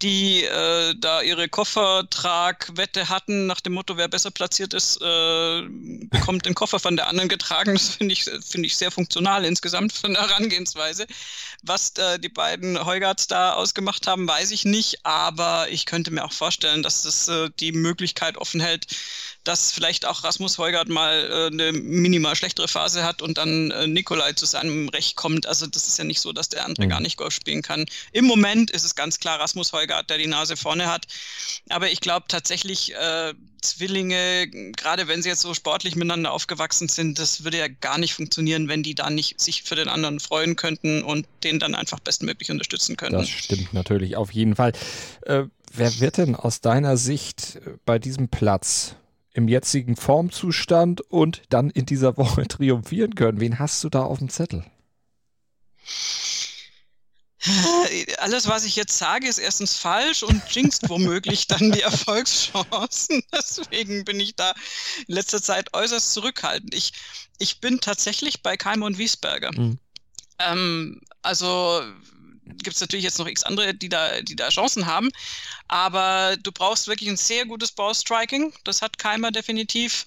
die 0.01 0.43
äh, 0.43 0.93
da 0.97 1.21
ihre 1.21 1.47
Koffertragwette 1.47 3.07
hatten, 3.07 3.47
nach 3.47 3.61
dem 3.61 3.73
Motto, 3.73 3.95
wer 3.95 4.09
besser 4.09 4.31
platziert 4.31 4.73
ist, 4.73 5.01
äh, 5.01 5.61
bekommt 6.09 6.45
den 6.45 6.55
Koffer 6.55 6.79
von 6.79 6.97
der 6.97 7.07
anderen 7.07 7.29
getragen. 7.29 7.73
Das 7.73 7.95
finde 7.95 8.13
ich, 8.13 8.25
finde 8.25 8.67
ich 8.67 8.75
sehr 8.75 8.91
funktional 8.91 9.45
insgesamt 9.45 9.93
von 9.93 10.13
der 10.13 10.27
Herangehensweise. 10.27 11.07
Was 11.63 11.91
äh, 11.97 12.19
die 12.19 12.29
beiden 12.29 12.83
Heugards 12.85 13.27
da 13.27 13.53
ausgemacht 13.53 14.07
haben, 14.07 14.27
weiß 14.27 14.51
ich 14.51 14.65
nicht, 14.65 15.05
aber 15.05 15.69
ich 15.69 15.85
könnte 15.85 16.11
mir 16.11 16.25
auch 16.25 16.33
vorstellen, 16.33 16.83
dass 16.83 17.03
das 17.03 17.29
äh, 17.29 17.49
die 17.61 17.71
Möglichkeit 17.71 18.37
offen 18.37 18.59
hält, 18.59 18.87
dass 19.45 19.71
vielleicht 19.71 20.05
auch 20.05 20.23
Rasmus 20.23 20.57
Heugart 20.57 20.89
mal 20.89 21.29
äh, 21.31 21.53
eine 21.53 21.71
minimal 21.71 22.35
schlechtere 22.35 22.67
Phase 22.67 23.03
hat 23.03 23.21
und 23.21 23.37
dann 23.37 23.71
äh, 23.71 23.87
Nikolai 23.87 24.33
zu 24.33 24.45
seinem 24.45 24.89
Recht 24.89 25.15
kommt. 25.15 25.47
Also 25.47 25.67
das 25.67 25.87
ist 25.87 25.97
ja 25.97 26.03
nicht 26.03 26.19
so, 26.19 26.33
dass 26.33 26.49
der 26.49 26.65
andere 26.65 26.85
mhm. 26.85 26.89
gar 26.89 26.99
nicht 26.99 27.17
Golf 27.17 27.33
spielen 27.33 27.61
kann. 27.61 27.85
Im 28.11 28.25
Moment 28.25 28.71
ist 28.71 28.83
es 28.83 28.95
ganz 28.95 29.19
klar 29.19 29.39
Rasmus 29.39 29.71
Heugart, 29.71 30.09
der 30.09 30.17
die 30.17 30.27
Nase 30.27 30.57
vorne 30.57 30.91
hat. 30.91 31.07
Aber 31.69 31.89
ich 31.89 32.01
glaube 32.01 32.25
tatsächlich, 32.27 32.93
äh, 32.93 33.33
Zwillinge, 33.61 34.47
gerade 34.75 35.07
wenn 35.07 35.21
sie 35.21 35.29
jetzt 35.29 35.41
so 35.41 35.53
sportlich 35.53 35.95
miteinander 35.95 36.31
aufgewachsen 36.31 36.87
sind, 36.87 37.19
das 37.19 37.43
würde 37.43 37.57
ja 37.57 37.67
gar 37.67 37.97
nicht 37.97 38.13
funktionieren, 38.13 38.67
wenn 38.67 38.83
die 38.83 38.95
da 38.95 39.09
nicht 39.09 39.39
sich 39.41 39.63
für 39.63 39.75
den 39.75 39.89
anderen 39.89 40.19
freuen 40.19 40.55
könnten 40.55 41.03
und 41.03 41.25
den 41.43 41.59
dann 41.59 41.75
einfach 41.75 41.99
bestmöglich 41.99 42.51
unterstützen 42.51 42.95
können. 42.95 43.13
Das 43.13 43.29
stimmt 43.29 43.73
natürlich 43.73 44.15
auf 44.15 44.31
jeden 44.31 44.55
Fall. 44.55 44.73
Äh, 45.21 45.43
wer 45.73 45.99
wird 45.99 46.17
denn 46.17 46.35
aus 46.35 46.61
deiner 46.61 46.97
Sicht 46.97 47.57
äh, 47.65 47.71
bei 47.85 47.99
diesem 47.99 48.29
Platz 48.29 48.95
im 49.35 49.49
jetzigen 49.49 49.97
Formzustand 49.97 51.01
und 51.01 51.43
dann 51.49 51.69
in 51.69 51.85
dieser 51.85 52.17
Woche 52.17 52.43
triumphieren 52.47 53.15
können. 53.15 53.39
Wen 53.39 53.59
hast 53.59 53.83
du 53.83 53.89
da 53.89 54.03
auf 54.03 54.19
dem 54.19 54.29
Zettel? 54.29 54.65
Alles, 58.17 58.47
was 58.47 58.65
ich 58.65 58.75
jetzt 58.75 58.97
sage, 58.97 59.27
ist 59.27 59.37
erstens 59.37 59.77
falsch 59.77 60.23
und 60.23 60.41
jinxt 60.49 60.89
womöglich 60.89 61.47
dann 61.47 61.71
die 61.71 61.81
Erfolgschancen. 61.81 63.21
Deswegen 63.33 64.05
bin 64.05 64.19
ich 64.19 64.35
da 64.35 64.53
in 65.07 65.15
letzter 65.15 65.41
Zeit 65.41 65.73
äußerst 65.73 66.13
zurückhaltend. 66.13 66.73
Ich, 66.73 66.93
ich 67.37 67.59
bin 67.59 67.81
tatsächlich 67.81 68.41
bei 68.41 68.57
Keim 68.57 68.81
und 68.81 68.97
Wiesberger. 68.97 69.51
Mhm. 69.51 69.79
Ähm, 70.39 71.01
also 71.21 71.83
gibt 72.45 72.75
es 72.75 72.81
natürlich 72.81 73.03
jetzt 73.03 73.19
noch 73.19 73.27
x 73.27 73.43
andere, 73.43 73.73
die 73.73 73.89
da, 73.89 74.21
die 74.21 74.35
da 74.35 74.49
Chancen 74.49 74.85
haben. 74.85 75.09
Aber 75.67 76.37
du 76.37 76.51
brauchst 76.51 76.87
wirklich 76.87 77.09
ein 77.09 77.17
sehr 77.17 77.45
gutes 77.45 77.71
Ballstriking. 77.71 78.53
Das 78.63 78.81
hat 78.81 78.97
Keimer 78.97 79.31
definitiv. 79.31 80.05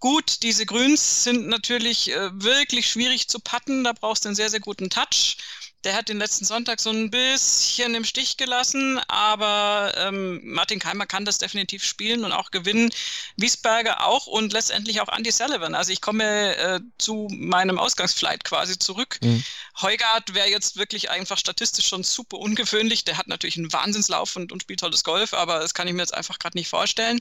Gut, 0.00 0.42
diese 0.42 0.64
Grüns 0.64 1.24
sind 1.24 1.48
natürlich 1.48 2.12
äh, 2.12 2.30
wirklich 2.32 2.88
schwierig 2.88 3.28
zu 3.28 3.40
patten. 3.40 3.84
Da 3.84 3.92
brauchst 3.92 4.24
du 4.24 4.28
einen 4.28 4.36
sehr, 4.36 4.50
sehr 4.50 4.60
guten 4.60 4.90
Touch. 4.90 5.36
Der 5.84 5.94
hat 5.94 6.08
den 6.08 6.18
letzten 6.18 6.44
Sonntag 6.44 6.80
so 6.80 6.90
ein 6.90 7.10
bisschen 7.10 7.94
im 7.94 8.04
Stich 8.04 8.36
gelassen, 8.36 8.98
aber 9.06 9.94
ähm, 9.96 10.40
Martin 10.42 10.80
Keimer 10.80 11.06
kann 11.06 11.24
das 11.24 11.38
definitiv 11.38 11.84
spielen 11.84 12.24
und 12.24 12.32
auch 12.32 12.50
gewinnen. 12.50 12.90
Wiesberger 13.36 14.04
auch 14.04 14.26
und 14.26 14.52
letztendlich 14.52 15.00
auch 15.00 15.08
Andy 15.08 15.30
Sullivan. 15.30 15.76
Also 15.76 15.92
ich 15.92 16.00
komme 16.00 16.56
äh, 16.56 16.80
zu 16.98 17.28
meinem 17.30 17.78
Ausgangsflight 17.78 18.42
quasi 18.42 18.76
zurück. 18.78 19.18
Mhm. 19.22 19.44
Heugard 19.80 20.34
wäre 20.34 20.48
jetzt 20.48 20.76
wirklich 20.76 21.10
einfach 21.10 21.38
statistisch 21.38 21.86
schon 21.86 22.02
super 22.02 22.38
ungewöhnlich. 22.38 23.04
Der 23.04 23.16
hat 23.16 23.28
natürlich 23.28 23.56
einen 23.56 23.72
Wahnsinnslauf 23.72 24.34
und, 24.34 24.50
und 24.50 24.62
spielt 24.62 24.80
tolles 24.80 25.04
Golf, 25.04 25.32
aber 25.32 25.60
das 25.60 25.74
kann 25.74 25.86
ich 25.86 25.94
mir 25.94 26.02
jetzt 26.02 26.14
einfach 26.14 26.40
gerade 26.40 26.58
nicht 26.58 26.68
vorstellen 26.68 27.20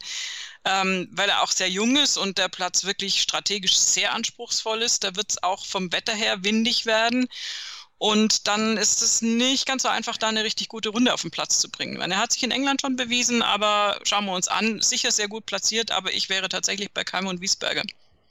ähm, 0.68 1.08
weil 1.12 1.30
er 1.30 1.44
auch 1.44 1.52
sehr 1.52 1.70
jung 1.70 1.96
ist 1.96 2.18
und 2.18 2.38
der 2.38 2.50
Platz 2.50 2.84
wirklich 2.84 3.22
strategisch 3.22 3.78
sehr 3.78 4.14
anspruchsvoll 4.14 4.82
ist. 4.82 5.04
Da 5.04 5.16
wird 5.16 5.32
es 5.32 5.44
auch 5.44 5.66
vom 5.66 5.92
Wetter 5.92 6.14
her 6.14 6.44
windig 6.44 6.86
werden. 6.86 7.28
Und 8.00 8.48
dann 8.48 8.78
ist 8.78 9.02
es 9.02 9.22
nicht 9.22 9.66
ganz 9.66 9.84
so 9.84 9.90
einfach, 9.90 10.18
da 10.18 10.28
eine 10.28 10.44
richtig 10.44 10.68
gute 10.68 10.90
Runde 10.90 11.14
auf 11.14 11.22
den 11.22 11.32
Platz 11.32 11.60
zu 11.60 11.70
bringen. 11.70 12.00
Er 12.00 12.18
hat 12.18 12.32
sich 12.32 12.44
in 12.44 12.52
England 12.52 12.82
schon 12.82 12.96
bewiesen, 12.96 13.42
aber 13.42 14.00
schauen 14.04 14.26
wir 14.26 14.34
uns 14.34 14.48
an. 14.48 14.82
Sicher 14.82 15.12
sehr 15.12 15.28
gut 15.28 15.46
platziert, 15.46 15.92
aber 15.92 16.14
ich 16.14 16.30
wäre 16.30 16.50
tatsächlich 16.50 16.92
bei 16.92 17.04
Keim 17.04 17.28
und 17.28 17.42
Wiesberger 17.42 17.84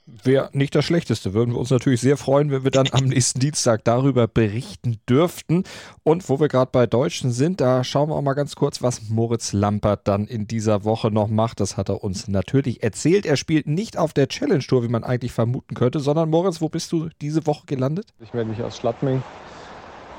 wäre 0.07 0.51
nicht 0.53 0.75
das 0.75 0.85
Schlechteste. 0.85 1.35
Würden 1.35 1.53
wir 1.53 1.59
uns 1.59 1.71
natürlich 1.71 2.01
sehr 2.01 2.17
freuen, 2.17 2.51
wenn 2.51 2.65
wir 2.65 2.71
dann 2.71 2.89
am 2.93 3.05
nächsten 3.07 3.41
Dienstag 3.41 3.85
darüber 3.85 4.29
berichten 4.29 4.99
dürften. 5.09 5.65
Und 6.05 6.29
wo 6.29 6.41
wir 6.41 6.49
gerade 6.49 6.71
bei 6.73 6.87
Deutschen 6.87 7.33
sind, 7.33 7.61
da 7.61 7.83
schauen 7.85 8.09
wir 8.09 8.15
auch 8.15 8.23
mal 8.23 8.35
ganz 8.35 8.55
kurz, 8.55 8.83
was 8.83 9.09
Moritz 9.09 9.53
Lampert 9.53 10.07
dann 10.07 10.27
in 10.27 10.47
dieser 10.47 10.85
Woche 10.85 11.11
noch 11.11 11.29
macht. 11.29 11.61
Das 11.61 11.77
hat 11.77 11.89
er 11.89 12.05
uns 12.05 12.29
natürlich 12.29 12.83
erzählt. 12.83 13.27
Er 13.27 13.37
spielt 13.37 13.67
nicht 13.67 13.97
auf 13.97 14.13
der 14.13 14.29
Challenge 14.29 14.65
Tour, 14.65 14.85
wie 14.85 14.89
man 14.89 15.05
eigentlich 15.05 15.33
vermuten 15.33 15.75
könnte, 15.75 16.01
sondern 16.01 16.31
Moritz, 16.31 16.61
wo 16.61 16.69
bist 16.69 16.93
du 16.93 17.09
diese 17.21 17.47
Woche 17.47 17.67
gelandet? 17.67 18.07
Ich 18.21 18.33
melde 18.33 18.51
mich 18.51 18.63
aus 18.63 18.77
Schladming. 18.77 19.23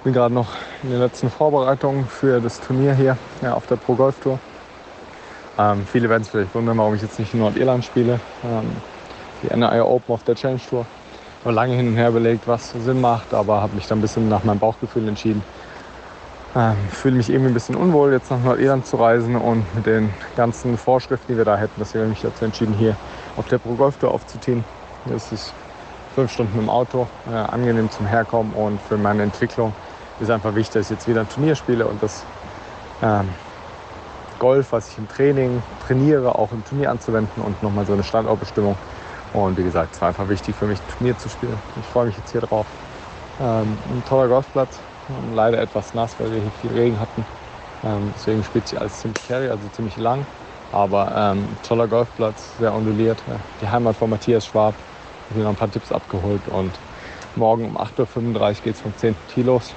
Bin 0.08 0.14
gerade 0.14 0.34
noch 0.34 0.48
in 0.84 0.92
den 0.92 1.02
letzten 1.02 1.30
Vorbereitungen 1.30 2.08
für 2.08 2.40
das 2.40 2.62
Turnier 2.62 2.94
hier 2.94 3.18
ja, 3.42 3.56
auf 3.56 3.68
der 3.68 3.76
Pro 3.76 3.94
Golf 3.94 4.18
Tour. 4.22 4.40
Ähm, 5.60 5.86
viele 5.86 6.08
werden 6.08 6.22
es 6.22 6.30
vielleicht 6.30 6.56
wundern, 6.56 6.78
warum 6.78 6.96
ich 6.96 7.02
jetzt 7.02 7.20
nicht 7.20 7.34
in 7.34 7.42
Nordirland 7.42 7.84
spiele. 7.84 8.22
Ähm, 8.46 8.72
die 9.44 9.54
NRI 9.54 9.82
Open 9.82 10.14
auf 10.16 10.24
der 10.24 10.36
Challenge 10.36 10.62
Tour. 10.70 10.86
Habe 11.44 11.54
lange 11.54 11.76
hin 11.76 11.90
und 11.90 11.98
her 11.98 12.08
überlegt, 12.08 12.48
was 12.48 12.72
Sinn 12.72 13.02
macht, 13.02 13.34
aber 13.34 13.60
habe 13.60 13.76
mich 13.76 13.86
dann 13.88 13.98
ein 13.98 14.02
bisschen 14.02 14.30
nach 14.30 14.46
meinem 14.46 14.60
Bauchgefühl 14.60 15.06
entschieden. 15.10 15.44
Ähm, 16.56 16.78
fühle 16.90 17.18
mich 17.18 17.30
irgendwie 17.30 17.52
ein 17.52 17.54
bisschen 17.54 17.76
unwohl, 17.76 18.14
jetzt 18.14 18.32
nach 18.32 18.40
Nordirland 18.40 18.86
zu 18.86 18.96
reisen 18.96 19.36
und 19.36 19.66
mit 19.76 19.88
den 19.88 20.14
ganzen 20.38 20.78
Vorschriften, 20.78 21.34
die 21.34 21.38
wir 21.38 21.44
da 21.44 21.58
hätten, 21.58 21.74
deswegen 21.82 22.06
habe 22.06 22.14
ich 22.14 22.24
mich 22.24 22.32
dazu 22.32 22.46
entschieden, 22.46 22.76
hier 22.76 22.96
auf 23.36 23.50
der 23.50 23.58
Pro 23.58 23.74
Golf 23.74 23.98
Tour 23.98 24.14
aufzuziehen. 24.14 24.64
Das 25.04 25.34
ist 25.34 25.52
fünf 26.16 26.32
Stunden 26.32 26.58
im 26.58 26.70
Auto, 26.70 27.10
äh, 27.30 27.36
angenehm 27.36 27.92
zum 27.92 28.06
Herkommen 28.06 28.54
und 28.54 28.80
für 28.82 28.96
meine 28.96 29.24
Entwicklung 29.24 29.74
ist 30.20 30.30
einfach 30.30 30.56
wichtig, 30.56 30.74
dass 30.74 30.86
ich 30.86 30.98
jetzt 30.98 31.08
wieder 31.08 31.22
ein 31.22 31.30
Turnier 31.30 31.56
spiele 31.56 31.88
und 31.88 32.02
das 32.02 32.24
ähm, 33.02 33.30
Golf, 34.40 34.72
was 34.72 34.90
ich 34.92 34.98
im 34.98 35.08
Training 35.08 35.62
trainiere, 35.86 36.36
auch 36.36 36.52
im 36.52 36.64
Turnier 36.66 36.92
anzuwenden 36.92 37.44
und 37.44 37.62
nochmal 37.64 37.86
so 37.86 37.94
eine 37.94 38.04
Standortbestimmung 38.04 38.76
und 39.34 39.58
wie 39.58 39.64
gesagt, 39.64 39.94
es 39.94 40.02
war 40.02 40.10
einfach 40.10 40.30
wichtig 40.30 40.56
für 40.56 40.66
mich, 40.66 40.80
Turnier 40.98 41.18
zu 41.18 41.30
spielen. 41.30 41.58
Ich 41.80 41.86
freue 41.88 42.08
mich 42.08 42.18
jetzt 42.18 42.32
hier 42.32 42.42
drauf. 42.42 42.66
Ähm, 43.40 43.78
ein 43.90 44.04
toller 44.08 44.28
Golfplatz, 44.28 44.80
ähm, 45.10 45.36
leider 45.36 45.60
etwas 45.60 45.94
nass, 45.94 46.16
weil 46.18 46.32
wir 46.32 46.42
hier 46.42 46.52
viel 46.62 46.72
Regen 46.72 47.00
hatten. 47.00 47.26
Ähm, 47.84 48.14
deswegen 48.16 48.44
spielt 48.44 48.68
sich 48.68 48.80
alles 48.80 49.00
ziemlich 49.00 49.28
carry, 49.28 49.50
also 49.50 49.68
ziemlich 49.74 49.98
lang. 49.98 50.26
Aber 50.72 51.12
ähm, 51.16 51.48
toller 51.68 51.88
Golfplatz, 51.88 52.52
sehr 52.60 52.74
onduliert. 52.74 53.22
Ja. 53.28 53.36
Die 53.62 53.70
Heimat 53.70 53.96
von 53.96 54.10
Matthias 54.10 54.46
Schwab. 54.46 54.74
Ich 55.30 55.36
habe 55.36 55.44
noch 55.44 55.52
ein 55.52 55.56
paar 55.56 55.72
Tipps 55.72 55.92
abgeholt 55.92 56.42
und 56.48 56.72
morgen 57.36 57.66
um 57.66 57.78
8.35 57.78 58.40
Uhr 58.40 58.54
geht 58.64 58.76
es 58.76 58.82
vom 58.82 58.96
10. 58.96 59.16
Tee 59.34 59.44
los. 59.44 59.74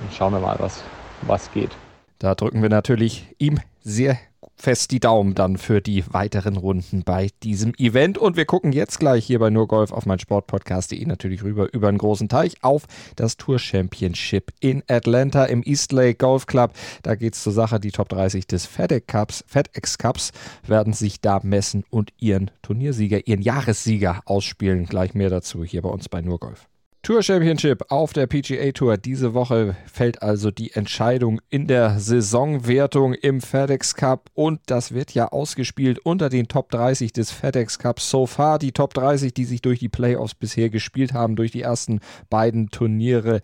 Und 0.00 0.12
schauen 0.12 0.32
wir 0.32 0.40
mal, 0.40 0.56
was, 0.58 0.82
was 1.22 1.52
geht. 1.52 1.70
Da 2.18 2.34
drücken 2.34 2.62
wir 2.62 2.68
natürlich 2.68 3.34
ihm 3.38 3.60
sehr 3.82 4.18
fest 4.60 4.90
die 4.90 5.00
Daumen 5.00 5.34
dann 5.34 5.56
für 5.56 5.80
die 5.80 6.04
weiteren 6.12 6.56
Runden 6.56 7.02
bei 7.02 7.30
diesem 7.42 7.72
Event. 7.78 8.18
Und 8.18 8.36
wir 8.36 8.44
gucken 8.44 8.72
jetzt 8.72 9.00
gleich 9.00 9.24
hier 9.24 9.38
bei 9.38 9.50
Nurgolf 9.50 9.90
auf 9.90 10.06
mein 10.06 10.18
Sportpodcast.de 10.18 11.04
natürlich 11.06 11.42
rüber 11.42 11.72
über 11.72 11.88
einen 11.88 11.98
großen 11.98 12.28
Teich 12.28 12.62
auf 12.62 12.84
das 13.16 13.36
Tour 13.36 13.58
Championship 13.58 14.52
in 14.60 14.82
Atlanta 14.88 15.46
im 15.46 15.62
East 15.64 15.92
Lake 15.92 16.16
Golf 16.16 16.46
Club. 16.46 16.72
Da 17.02 17.14
geht 17.14 17.34
es 17.34 17.42
zur 17.42 17.52
Sache. 17.52 17.80
Die 17.80 17.90
Top 17.90 18.08
30 18.10 18.46
des 18.46 18.66
FedEx 18.66 19.06
Cups, 19.06 19.44
FedEx 19.46 19.98
Cups 19.98 20.32
werden 20.66 20.92
sich 20.92 21.20
da 21.20 21.40
messen 21.42 21.84
und 21.88 22.12
ihren 22.18 22.50
Turniersieger, 22.62 23.26
ihren 23.26 23.42
Jahressieger 23.42 24.20
ausspielen. 24.26 24.86
Gleich 24.86 25.14
mehr 25.14 25.30
dazu 25.30 25.64
hier 25.64 25.82
bei 25.82 25.88
uns 25.88 26.08
bei 26.08 26.20
Nurgolf. 26.20 26.68
Tour 27.02 27.22
Championship 27.22 27.86
auf 27.88 28.12
der 28.12 28.26
PGA 28.26 28.72
Tour. 28.72 28.98
Diese 28.98 29.32
Woche 29.32 29.74
fällt 29.90 30.20
also 30.20 30.50
die 30.50 30.72
Entscheidung 30.72 31.40
in 31.48 31.66
der 31.66 31.98
Saisonwertung 31.98 33.14
im 33.14 33.40
FedEx 33.40 33.94
Cup 33.94 34.30
und 34.34 34.60
das 34.66 34.92
wird 34.92 35.12
ja 35.12 35.28
ausgespielt 35.28 35.98
unter 36.00 36.28
den 36.28 36.46
Top 36.46 36.70
30 36.70 37.14
des 37.14 37.30
FedEx 37.30 37.78
Cups. 37.78 38.10
So 38.10 38.26
far 38.26 38.58
die 38.58 38.72
Top 38.72 38.92
30, 38.92 39.32
die 39.32 39.46
sich 39.46 39.62
durch 39.62 39.78
die 39.78 39.88
Playoffs 39.88 40.34
bisher 40.34 40.68
gespielt 40.68 41.14
haben, 41.14 41.36
durch 41.36 41.52
die 41.52 41.62
ersten 41.62 42.00
beiden 42.28 42.68
Turniere 42.68 43.40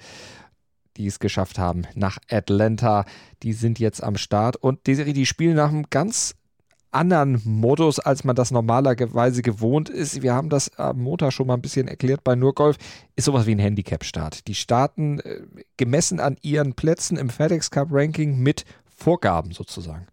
die 0.99 1.07
es 1.07 1.19
geschafft 1.19 1.59
haben 1.59 1.83
nach 1.95 2.19
Atlanta. 2.31 3.05
Die 3.43 3.53
sind 3.53 3.79
jetzt 3.79 4.03
am 4.03 4.17
Start 4.17 4.57
und 4.57 4.87
die, 4.87 5.13
die 5.13 5.27
spielen 5.27 5.57
nach 5.57 5.69
einem 5.69 5.85
ganz 5.91 6.35
anderen 6.91 7.41
Modus, 7.45 7.99
als 7.99 8.25
man 8.25 8.37
das 8.37 8.51
normalerweise 8.51 9.43
gewohnt 9.43 9.89
ist. 9.89 10.23
Wir 10.23 10.35
haben 10.35 10.49
das 10.49 10.77
am 10.79 11.01
Montag 11.01 11.33
schon 11.33 11.47
mal 11.47 11.55
ein 11.55 11.63
bisschen 11.63 11.89
erklärt 11.89 12.25
bei 12.25 12.35
Nurgolf. 12.35 12.77
Ist 13.15 13.25
sowas 13.25 13.47
wie 13.47 13.55
ein 13.55 13.59
Handicap-Start. 13.59 14.47
Die 14.49 14.55
starten 14.55 15.21
äh, 15.21 15.41
gemessen 15.77 16.21
an 16.21 16.37
ihren 16.43 16.75
Plätzen 16.75 17.17
im 17.17 17.29
FedEx 17.31 17.71
Cup 17.71 17.89
Ranking 17.91 18.39
mit 18.39 18.65
Vorgaben 18.85 19.53
sozusagen. 19.53 20.07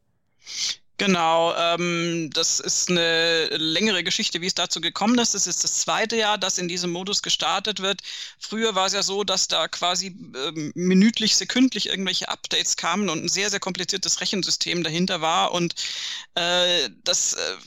Genau, 1.06 1.54
ähm, 1.58 2.30
das 2.34 2.62
ist 2.62 2.90
eine 2.90 3.48
längere 3.58 4.06
Geschichte, 4.06 4.40
wie 4.40 4.46
es 4.46 4.54
dazu 4.54 4.80
gekommen 4.80 5.20
ist. 5.20 5.36
Es 5.36 5.48
ist 5.48 5.62
das 5.66 5.80
zweite 5.82 6.16
Jahr, 6.16 6.38
dass 6.38 6.58
in 6.58 6.70
diesem 6.70 6.92
Modus 6.92 7.22
gestartet 7.22 7.82
wird. 7.82 8.02
Früher 8.40 8.74
war 8.74 8.86
es 8.86 8.94
ja 8.94 9.04
so, 9.04 9.26
dass 9.26 9.50
da 9.50 9.68
quasi 9.68 10.08
ähm, 10.08 10.72
minütlich, 10.76 11.36
sekündlich 11.36 11.90
irgendwelche 11.90 12.30
Updates 12.30 12.78
kamen 12.78 13.10
und 13.10 13.26
ein 13.26 13.28
sehr, 13.28 13.50
sehr 13.50 13.60
kompliziertes 13.60 14.22
Rechensystem 14.22 14.82
dahinter 14.82 15.20
war. 15.20 15.52
Und 15.52 15.76
äh, 16.36 16.90
das 17.04 17.34
äh, 17.34 17.58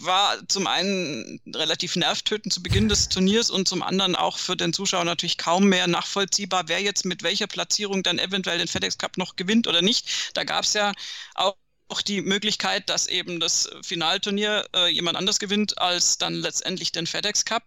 war 0.00 0.38
zum 0.48 0.66
einen 0.66 1.42
relativ 1.54 1.94
nervtötend 1.94 2.54
zu 2.54 2.62
Beginn 2.62 2.88
des 2.88 3.10
Turniers 3.10 3.50
und 3.50 3.68
zum 3.68 3.82
anderen 3.82 4.16
auch 4.16 4.38
für 4.38 4.56
den 4.56 4.72
Zuschauer 4.72 5.04
natürlich 5.04 5.36
kaum 5.36 5.66
mehr 5.66 5.88
nachvollziehbar, 5.88 6.68
wer 6.68 6.80
jetzt 6.80 7.04
mit 7.04 7.22
welcher 7.22 7.48
Platzierung 7.48 8.02
dann 8.02 8.18
eventuell 8.18 8.56
den 8.56 8.68
FedEx 8.68 8.96
Cup 8.96 9.18
noch 9.18 9.36
gewinnt 9.36 9.66
oder 9.66 9.82
nicht. 9.82 10.32
Da 10.32 10.44
gab 10.44 10.64
es 10.64 10.72
ja 10.72 10.94
auch 11.34 11.54
auch 11.88 12.02
die 12.02 12.20
Möglichkeit, 12.22 12.88
dass 12.88 13.06
eben 13.06 13.40
das 13.40 13.70
Finalturnier 13.82 14.66
äh, 14.74 14.88
jemand 14.88 15.16
anders 15.16 15.38
gewinnt 15.38 15.78
als 15.78 16.18
dann 16.18 16.34
letztendlich 16.34 16.92
den 16.92 17.06
FedEx 17.06 17.44
Cup. 17.44 17.64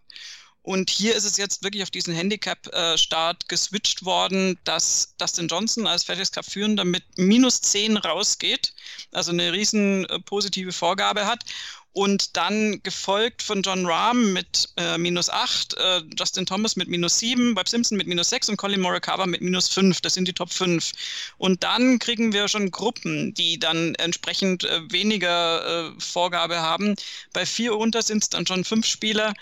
Und 0.64 0.90
hier 0.90 1.16
ist 1.16 1.24
es 1.24 1.38
jetzt 1.38 1.64
wirklich 1.64 1.82
auf 1.82 1.90
diesen 1.90 2.14
Handicap-Start 2.14 3.48
geswitcht 3.48 4.04
worden, 4.04 4.60
dass 4.62 5.16
Dustin 5.18 5.48
Johnson 5.48 5.88
als 5.88 6.04
FedEx 6.04 6.30
Cup-Führender 6.30 6.84
mit 6.84 7.02
minus 7.16 7.60
10 7.62 7.96
rausgeht, 7.96 8.72
also 9.10 9.32
eine 9.32 9.52
riesen 9.52 10.04
äh, 10.06 10.20
positive 10.20 10.72
Vorgabe 10.72 11.26
hat 11.26 11.44
und 11.92 12.36
dann 12.36 12.82
gefolgt 12.82 13.42
von 13.42 13.62
John 13.62 13.86
Rahm 13.86 14.32
mit 14.32 14.70
äh, 14.76 14.96
minus 14.96 15.28
8, 15.28 15.74
äh, 15.74 16.02
Justin 16.18 16.46
Thomas 16.46 16.76
mit 16.76 16.88
minus 16.88 17.18
7, 17.18 17.54
Bob 17.54 17.68
Simpson 17.68 17.98
mit 17.98 18.06
minus 18.06 18.30
6 18.30 18.48
und 18.48 18.56
Colin 18.56 18.80
Morikawa 18.80 19.26
mit 19.26 19.42
minus 19.42 19.68
5. 19.68 20.00
Das 20.00 20.14
sind 20.14 20.26
die 20.26 20.32
Top 20.32 20.52
5. 20.52 20.92
Und 21.36 21.62
dann 21.62 21.98
kriegen 21.98 22.32
wir 22.32 22.48
schon 22.48 22.70
Gruppen, 22.70 23.34
die 23.34 23.58
dann 23.58 23.94
entsprechend 23.96 24.64
äh, 24.64 24.80
weniger 24.90 25.90
äh, 25.90 26.00
Vorgabe 26.00 26.60
haben. 26.60 26.94
Bei 27.32 27.44
4 27.44 27.76
unter 27.76 28.02
sind 28.02 28.22
es 28.22 28.30
dann 28.30 28.46
schon 28.46 28.64
5 28.64 28.86
Spieler 28.86 29.34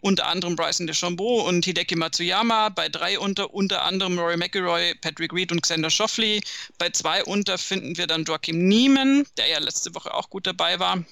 unter 0.00 0.28
anderem 0.28 0.56
Bryson 0.56 0.86
DeChambeau 0.86 1.46
und 1.46 1.64
Hideki 1.64 1.96
Matsuyama, 1.96 2.70
bei 2.70 2.88
drei 2.88 3.18
unter 3.18 3.52
unter 3.52 3.82
anderem 3.82 4.18
Rory 4.18 4.36
McIlroy, 4.36 4.94
Patrick 4.94 5.32
Reed 5.32 5.52
und 5.52 5.62
Xander 5.62 5.90
Schauffele. 5.90 6.40
Bei 6.78 6.90
zwei 6.90 7.22
unter 7.24 7.58
finden 7.58 7.98
wir 7.98 8.06
dann 8.06 8.24
Joachim 8.24 8.66
Niemann, 8.66 9.26
der 9.36 9.48
ja 9.48 9.58
letzte 9.58 9.94
Woche 9.94 10.14
auch 10.14 10.30
gut 10.30 10.46
dabei 10.46 10.78
war. 10.78 11.04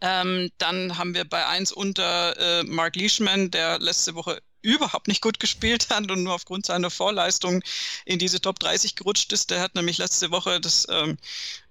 Ähm, 0.00 0.50
dann 0.58 0.96
haben 0.96 1.14
wir 1.14 1.24
bei 1.24 1.46
1 1.46 1.72
unter 1.72 2.60
äh, 2.60 2.64
Mark 2.64 2.96
Leishman, 2.96 3.50
der 3.50 3.78
letzte 3.80 4.14
Woche 4.14 4.40
überhaupt 4.62 5.08
nicht 5.08 5.22
gut 5.22 5.40
gespielt 5.40 5.88
hat 5.90 6.10
und 6.10 6.22
nur 6.22 6.34
aufgrund 6.34 6.66
seiner 6.66 6.90
Vorleistung 6.90 7.62
in 8.04 8.18
diese 8.18 8.40
Top 8.40 8.58
30 8.58 8.96
gerutscht 8.96 9.32
ist. 9.32 9.50
Der 9.50 9.60
hat 9.60 9.74
nämlich 9.74 9.98
letzte 9.98 10.30
Woche, 10.30 10.60
das 10.60 10.86
ähm, 10.90 11.16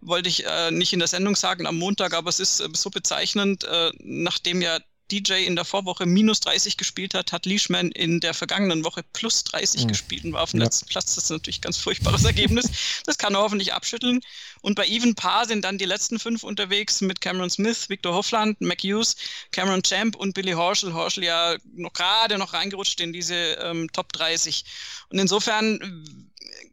wollte 0.02 0.30
ich 0.30 0.46
äh, 0.46 0.72
nicht 0.72 0.94
in 0.94 1.00
der 1.00 1.08
Sendung 1.08 1.36
sagen 1.36 1.66
am 1.68 1.78
Montag, 1.78 2.14
aber 2.14 2.30
es 2.30 2.40
ist 2.40 2.60
äh, 2.60 2.70
so 2.74 2.90
bezeichnend, 2.90 3.64
äh, 3.66 3.92
nachdem 4.00 4.62
ja 4.62 4.80
DJ 5.12 5.46
in 5.46 5.56
der 5.56 5.66
Vorwoche 5.66 6.06
minus 6.06 6.40
30 6.42 6.78
gespielt 6.78 7.14
hat, 7.14 7.32
hat 7.32 7.46
Leishman 7.46 7.92
in 7.92 8.20
der 8.20 8.34
vergangenen 8.34 8.84
Woche 8.84 9.04
plus 9.14 9.44
30 9.46 9.84
mhm. 9.84 9.88
gespielt 9.88 10.26
und 10.26 10.34
war 10.34 10.44
auf 10.44 10.52
dem 10.52 10.60
ja. 10.60 10.66
letzten 10.66 10.88
Platz. 10.88 11.16
Das 11.16 11.26
ist 11.26 11.30
natürlich 11.30 11.60
ein 11.60 11.62
ganz 11.62 11.78
furchtbares 11.78 12.26
Ergebnis. 12.26 12.70
Das 13.06 13.18
kann 13.18 13.36
er 13.36 13.42
hoffentlich 13.42 13.74
abschütteln. 13.74 14.22
Und 14.62 14.76
bei 14.76 14.88
Even 14.88 15.16
Paar 15.16 15.46
sind 15.46 15.64
dann 15.64 15.78
die 15.78 15.86
letzten 15.86 16.20
fünf 16.20 16.44
unterwegs 16.44 17.02
mit 17.02 17.22
Cameron 17.22 17.50
Smith, 17.50 17.90
Victor 17.90 18.14
Hoffland, 18.14 18.60
Mac 18.62 18.82
Hughes, 18.82 19.16
Cameron 19.52 19.84
Champ 19.84 20.16
und 20.16 20.34
Billy 20.34 20.52
Horschel. 20.52 20.94
Horschel 20.94 21.24
ja 21.24 21.56
noch 21.74 21.94
gerade 21.94 22.38
noch 22.38 22.54
reingerutscht 22.54 23.00
in 23.00 23.14
diese 23.14 23.36
ähm, 23.36 23.90
Top 23.94 24.12
30. 24.14 24.66
Und 25.10 25.20
insofern 25.20 26.27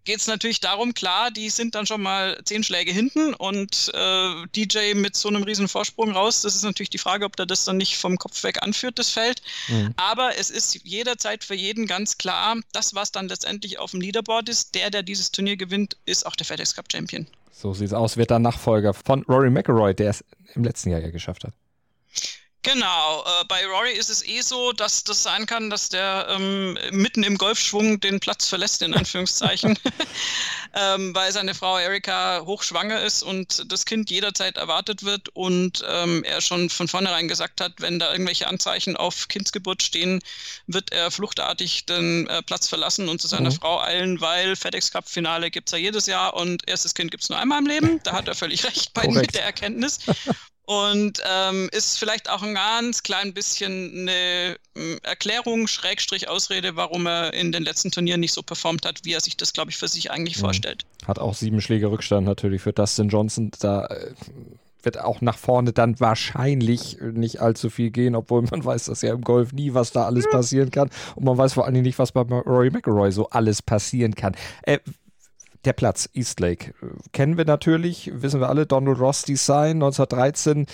geht 0.05 0.19
es 0.19 0.27
natürlich 0.27 0.61
darum, 0.61 0.95
klar, 0.95 1.31
die 1.31 1.51
sind 1.51 1.75
dann 1.75 1.87
schon 1.87 2.03
mal 2.03 2.41
zehn 2.45 2.63
Schläge 2.63 2.93
hinten 2.93 3.35
und 3.35 3.91
äh, 3.95 4.47
DJ 4.55 4.95
mit 4.95 5.17
so 5.17 5.29
einem 5.29 5.43
riesen 5.43 5.69
Vorsprung 5.69 6.13
raus. 6.13 6.43
Das 6.43 6.55
ist 6.55 6.63
natürlich 6.63 6.91
die 6.91 6.99
Frage, 6.99 7.25
ob 7.25 7.37
der 7.37 7.47
das 7.47 7.65
dann 7.65 7.77
nicht 7.77 7.97
vom 7.97 8.19
Kopf 8.19 8.43
weg 8.43 8.63
anführt, 8.63 8.99
das 8.99 9.11
Feld. 9.11 9.43
Mhm. 9.69 9.95
Aber 9.97 10.37
es 10.39 10.51
ist 10.51 10.75
jederzeit 10.85 11.45
für 11.45 11.55
jeden 11.55 11.87
ganz 11.87 12.19
klar, 12.19 12.57
das, 12.73 12.95
was 12.95 13.13
dann 13.13 13.29
letztendlich 13.29 13.79
auf 13.79 13.93
dem 13.93 14.01
Leaderboard 14.01 14.49
ist, 14.49 14.75
der, 14.75 14.91
der 14.91 15.03
dieses 15.03 15.31
Turnier 15.33 15.57
gewinnt, 15.57 15.97
ist 16.07 16.27
auch 16.27 16.37
der 16.37 16.47
FedEx 16.47 16.75
Cup 16.75 16.87
Champion. 16.91 17.27
So 17.53 17.73
sieht 17.73 17.89
es 17.89 17.93
aus, 17.93 18.17
wird 18.17 18.31
dann 18.31 18.43
Nachfolger 18.43 18.95
von 18.95 19.23
Rory 19.23 19.51
McIlroy, 19.51 19.95
der 19.95 20.11
es 20.11 20.25
im 20.55 20.65
letzten 20.65 20.91
Jahr 20.91 21.01
ja 21.01 21.11
geschafft 21.11 21.45
hat. 21.45 21.55
Genau, 22.65 23.23
äh, 23.23 23.45
bei 23.47 23.67
Rory 23.67 23.93
ist 23.93 24.09
es 24.09 24.27
eh 24.27 24.41
so, 24.41 24.73
dass 24.73 25.05
das 25.05 25.23
sein 25.23 25.45
kann, 25.45 25.69
dass 25.69 25.91
der 25.91 26.27
ähm, 26.31 26.79
mitten 26.93 27.23
im 27.23 27.37
Golfschwung 27.37 28.01
den 28.01 28.21
Platz 28.21 28.49
verlässt, 28.49 28.81
in 28.81 28.95
Anführungszeichen, 28.95 29.79
ähm, 30.75 31.15
weil 31.15 31.31
seine 31.31 31.55
Frau 31.55 31.79
Erika 31.79 32.41
hochschwanger 32.47 33.03
ist 33.03 33.23
und 33.23 33.71
das 33.71 33.85
Kind 33.85 34.11
jederzeit 34.11 34.57
erwartet 34.57 35.03
wird 35.03 35.29
und 35.35 35.85
ähm, 35.87 36.25
er 36.25 36.41
schon 36.41 36.71
von 36.71 36.89
vornherein 36.89 37.29
gesagt 37.29 37.61
hat, 37.61 37.75
wenn 37.81 37.99
da 37.99 38.11
irgendwelche 38.11 38.49
Anzeichen 38.49 38.97
auf 38.97 39.29
Kindsgeburt 39.29 39.83
stehen, 39.83 40.23
wird 40.67 40.91
er 40.91 41.11
fluchtartig 41.11 41.85
den 41.85 42.27
äh, 42.29 42.43
Platz 42.43 42.67
verlassen 42.67 43.11
und 43.11 43.21
zu 43.21 43.29
seiner 43.29 43.51
mhm. 43.51 43.57
Frau 43.57 43.83
eilen, 43.83 44.23
weil 44.23 44.57
FedEx 44.57 44.91
Cup 44.91 45.07
Finale 45.07 45.51
gibt's 45.51 45.73
ja 45.73 45.79
jedes 45.79 46.07
Jahr 46.07 46.33
und 46.33 46.67
erstes 46.67 46.95
Kind 46.95 47.11
gibt's 47.11 47.29
nur 47.29 47.39
einmal 47.39 47.59
im 47.59 47.67
Leben. 47.67 48.01
Da 48.05 48.13
hat 48.13 48.27
er 48.27 48.35
völlig 48.35 48.65
recht 48.65 48.95
bei, 48.95 49.07
mit 49.07 49.35
der 49.35 49.45
Erkenntnis 49.45 49.99
und 50.67 51.23
ähm, 51.31 51.69
ist 51.73 51.99
vielleicht 51.99 52.31
auch 52.31 52.43
ein 52.43 52.55
ganz 52.55 53.03
klein 53.03 53.35
bisschen 53.35 54.09
eine 54.09 54.57
hm, 54.77 54.99
Erklärung, 55.03 55.67
Schrägstrich 55.67 56.29
Ausrede, 56.29 56.77
warum 56.77 57.07
er 57.07 57.35
in 57.35 57.53
den 57.53 57.63
letzten 57.63 57.91
Turnieren 57.91 58.21
nicht 58.21 58.33
so 58.33 58.43
performt 58.43 58.87
hat, 58.87 59.01
wie 59.05 59.13
er 59.13 59.21
sich 59.21 59.37
das, 59.37 59.53
glaube 59.53 59.71
ich, 59.71 59.77
für 59.77 59.89
sich 59.89 60.11
eigentlich 60.11 60.37
mhm. 60.39 60.43
vorstellt. 60.43 60.87
Hat 61.07 61.19
auch 61.19 61.35
sieben 61.35 61.61
Schläge 61.61 61.91
Rückstand 61.91 62.27
natürlich 62.27 62.63
für 62.63 62.73
Dustin 62.73 63.09
Johnson. 63.09 63.51
Da 63.61 63.87
äh, 63.87 64.13
wird 64.83 65.01
auch 65.01 65.21
nach 65.21 65.37
vorne 65.37 65.73
dann 65.73 65.99
wahrscheinlich 66.01 66.99
nicht 67.01 67.41
allzu 67.41 67.71
viel 67.71 67.91
gehen, 67.91 68.15
obwohl 68.15 68.43
man 68.43 68.65
weiß, 68.65 68.87
dass 68.87 69.03
ja 69.03 69.13
im 69.13 69.23
Golf 69.23 69.53
nie, 69.53 69.75
was 69.75 69.93
da 69.93 70.07
alles 70.07 70.29
passieren 70.31 70.71
kann. 70.71 70.91
Und 71.15 71.25
man 71.25 71.37
weiß 71.37 71.55
vor 71.55 71.65
allen 71.65 71.75
Dingen 71.75 71.87
nicht, 71.87 71.99
was 71.99 72.13
bei 72.13 72.23
Rory 72.23 72.71
McIlroy 72.71 73.13
so 73.13 73.29
alles 73.29 73.61
passieren 73.61 74.15
kann. 74.15 74.35
Äh, 74.63 74.79
der 75.65 75.73
Platz, 75.73 76.09
Eastlake, 76.13 76.75
kennen 77.13 77.37
wir 77.37 77.45
natürlich, 77.45 78.11
wissen 78.15 78.41
wir 78.41 78.49
alle, 78.49 78.67
Donald 78.67 78.99
Ross 78.99 79.23
Design 79.23 79.83
1913 79.83 80.67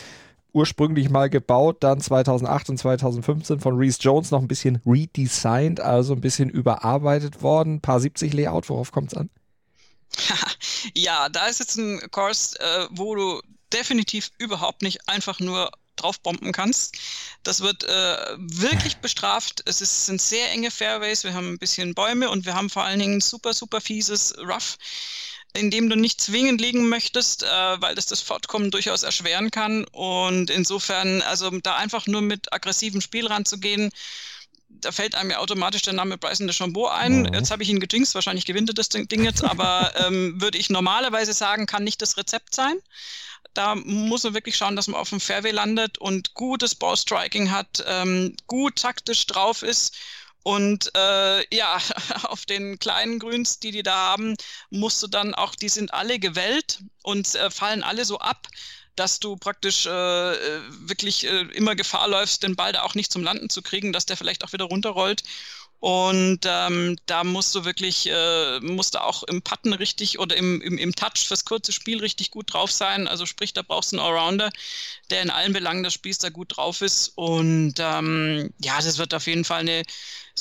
ursprünglich 0.53 1.11
mal 1.11 1.31
gebaut, 1.31 1.79
dann 1.81 2.01
2008 2.01 2.71
und 2.71 2.79
2015 2.79 3.61
von 3.61 3.77
Reese 3.77 3.99
Jones 4.01 4.31
noch 4.31 4.41
ein 4.41 4.49
bisschen 4.49 4.81
redesigned, 4.87 5.81
also 5.81 6.15
ein 6.15 6.21
bisschen 6.21 6.51
überarbeitet 6.51 7.43
worden. 7.43 7.81
Paar 7.81 8.01
70 8.01 8.33
Layout, 8.33 8.69
worauf 8.69 8.93
kommt 8.93 9.13
es 9.13 9.19
an? 9.19 9.31
ja, 10.97 11.29
da 11.29 11.47
ist 11.47 11.61
jetzt 11.61 11.77
ein 11.77 12.01
Kurs, 12.11 12.55
äh, 12.57 12.87
wo 12.91 13.15
du 13.15 13.41
definitiv 13.73 14.31
überhaupt 14.39 14.83
nicht 14.83 15.09
einfach 15.09 15.39
nur 15.39 15.71
draufbomben 16.01 16.53
kannst. 16.53 16.97
Das 17.43 17.61
wird 17.61 17.85
äh, 17.85 18.17
wirklich 18.37 18.97
bestraft. 18.99 19.63
Es 19.67 19.81
ist, 19.81 20.07
sind 20.07 20.21
sehr 20.21 20.51
enge 20.51 20.71
Fairways, 20.71 21.25
wir 21.25 21.35
haben 21.35 21.53
ein 21.53 21.59
bisschen 21.59 21.95
Bäume 21.95 22.31
und 22.31 22.47
wir 22.47 22.55
haben 22.55 22.71
vor 22.71 22.85
allen 22.85 22.99
Dingen 22.99 23.21
super, 23.21 23.55
super 23.55 23.81
fieses 23.81 24.35
Rough 24.39 24.77
in 25.53 25.71
dem 25.71 25.91
du 25.91 25.97
nicht 25.97 26.21
zwingend 26.21 26.61
liegen 26.61 26.89
möchtest, 26.89 27.43
äh, 27.43 27.47
weil 27.47 27.95
das 27.95 28.07
das 28.07 28.21
Fortkommen 28.21 28.71
durchaus 28.71 29.03
erschweren 29.03 29.51
kann. 29.51 29.85
Und 29.85 30.49
insofern, 30.49 31.23
also 31.23 31.51
da 31.59 31.77
einfach 31.77 32.07
nur 32.07 32.23
mit 32.23 32.53
aggressivem 32.53 33.01
Spiel 33.01 33.27
ranzugehen, 33.27 33.91
da 34.69 34.93
fällt 34.93 35.15
einem 35.15 35.31
ja 35.31 35.39
automatisch 35.39 35.83
der 35.83 35.93
Name 35.93 36.17
Bryson 36.17 36.47
DeChambeau 36.47 36.87
ein. 36.87 37.23
Mhm. 37.23 37.35
Jetzt 37.35 37.51
habe 37.51 37.63
ich 37.63 37.69
ihn 37.69 37.81
gejinxt, 37.81 38.15
wahrscheinlich 38.15 38.47
gewinnt 38.47 38.71
er 38.71 38.75
das 38.75 38.89
Ding 38.89 39.25
jetzt, 39.25 39.43
aber 39.43 39.93
ähm, 39.97 40.41
würde 40.41 40.59
ich 40.59 40.71
normalerweise 40.71 41.33
sagen, 41.33 41.67
kann 41.67 41.85
nicht 41.85 42.01
das 42.01 42.17
Rezept 42.17 42.55
sein. 42.55 42.77
Da 43.55 43.75
muss 43.75 44.23
man 44.25 44.35
wirklich 44.35 44.57
schauen, 44.57 44.77
dass 44.77 44.87
man 44.87 45.01
auf 45.01 45.11
dem 45.11 45.21
Fairway 45.21 45.51
landet 45.51 45.99
und 45.99 46.35
gutes 46.35 46.75
Ballstriking 46.75 47.51
hat, 47.51 47.83
ähm, 47.87 48.37
gut 48.47 48.77
taktisch 48.77 49.27
drauf 49.27 49.63
ist. 49.63 49.97
Und 50.43 50.91
äh, 50.97 51.55
ja, 51.55 51.79
auf 52.25 52.47
den 52.47 52.79
kleinen 52.79 53.19
Grüns, 53.19 53.59
die 53.59 53.73
die 53.73 53.83
da 53.83 53.95
haben, 53.95 54.37
musst 54.71 55.03
du 55.03 55.07
dann 55.07 55.35
auch, 55.35 55.55
die 55.55 55.69
sind 55.69 55.93
alle 55.93 56.19
gewellt 56.19 56.81
und 57.03 57.35
äh, 57.35 57.51
fallen 57.51 57.83
alle 57.83 58.05
so 58.05 58.19
ab, 58.19 58.47
dass 58.97 59.21
du 59.21 59.37
praktisch 59.37 59.87
äh, 59.87 59.91
wirklich 59.91 61.27
äh, 61.27 61.43
immer 61.55 61.75
Gefahr 61.75 62.09
läufst, 62.09 62.43
den 62.43 62.57
Ball 62.57 62.73
da 62.73 62.83
auch 62.83 62.95
nicht 62.95 63.13
zum 63.13 63.23
Landen 63.23 63.49
zu 63.51 63.63
kriegen, 63.63 63.93
dass 63.93 64.07
der 64.07 64.17
vielleicht 64.17 64.45
auch 64.45 64.53
wieder 64.53 64.67
runterrollt. 64.67 65.23
Und 65.81 66.41
ähm, 66.45 66.97
da 67.07 67.25
musst 67.25 67.55
du 67.55 67.65
wirklich, 67.65 68.07
äh, 68.07 68.61
musst 68.61 68.95
du 68.95 69.03
auch 69.03 69.23
im 69.23 69.41
Putten 69.41 69.73
richtig 69.73 70.19
oder 70.19 70.37
im, 70.37 70.61
im, 70.61 70.77
im 70.77 70.95
Touch 70.95 71.27
fürs 71.27 71.47
kurze 71.47 71.73
Spiel 71.73 72.01
richtig 72.01 72.31
gut 72.31 72.53
drauf 72.53 72.71
sein. 72.71 73.09
Also 73.09 73.25
sprich, 73.25 73.55
da 73.55 73.63
brauchst 73.63 73.93
du 73.93 73.97
einen 73.99 74.07
Allrounder, 74.07 74.51
der 75.09 75.23
in 75.23 75.31
allen 75.31 75.55
Belangen 75.55 75.83
des 75.83 75.95
Spiels 75.95 76.19
da 76.19 76.29
gut 76.29 76.57
drauf 76.57 76.83
ist. 76.83 77.13
Und 77.17 77.75
ähm, 77.79 78.51
ja, 78.63 78.77
das 78.77 78.99
wird 78.99 79.15
auf 79.15 79.27
jeden 79.27 79.45
Fall 79.45 79.61
eine 79.61 79.83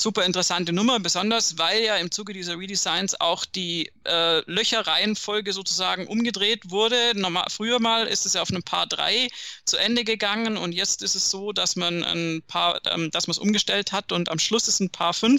super 0.00 0.24
interessante 0.24 0.72
Nummer, 0.72 0.98
besonders 0.98 1.58
weil 1.58 1.82
ja 1.82 1.96
im 1.96 2.10
Zuge 2.10 2.32
dieser 2.32 2.58
Redesigns 2.58 3.20
auch 3.20 3.44
die 3.44 3.90
äh, 4.04 4.40
Löcherreihenfolge 4.50 5.52
sozusagen 5.52 6.06
umgedreht 6.06 6.70
wurde. 6.70 7.12
Normal, 7.14 7.46
früher 7.50 7.80
mal 7.80 8.06
ist 8.06 8.26
es 8.26 8.34
ja 8.34 8.42
auf 8.42 8.50
einem 8.50 8.62
Paar 8.62 8.86
3 8.86 9.28
zu 9.64 9.76
Ende 9.76 10.04
gegangen 10.04 10.56
und 10.56 10.72
jetzt 10.72 11.02
ist 11.02 11.14
es 11.14 11.30
so, 11.30 11.52
dass 11.52 11.76
man 11.76 12.02
ein 12.02 12.42
Paar, 12.46 12.80
ähm, 12.86 13.10
dass 13.10 13.26
man 13.26 13.32
es 13.32 13.38
umgestellt 13.38 13.92
hat 13.92 14.12
und 14.12 14.30
am 14.30 14.38
Schluss 14.38 14.68
ist 14.68 14.80
ein 14.80 14.90
Paar 14.90 15.12
5, 15.12 15.29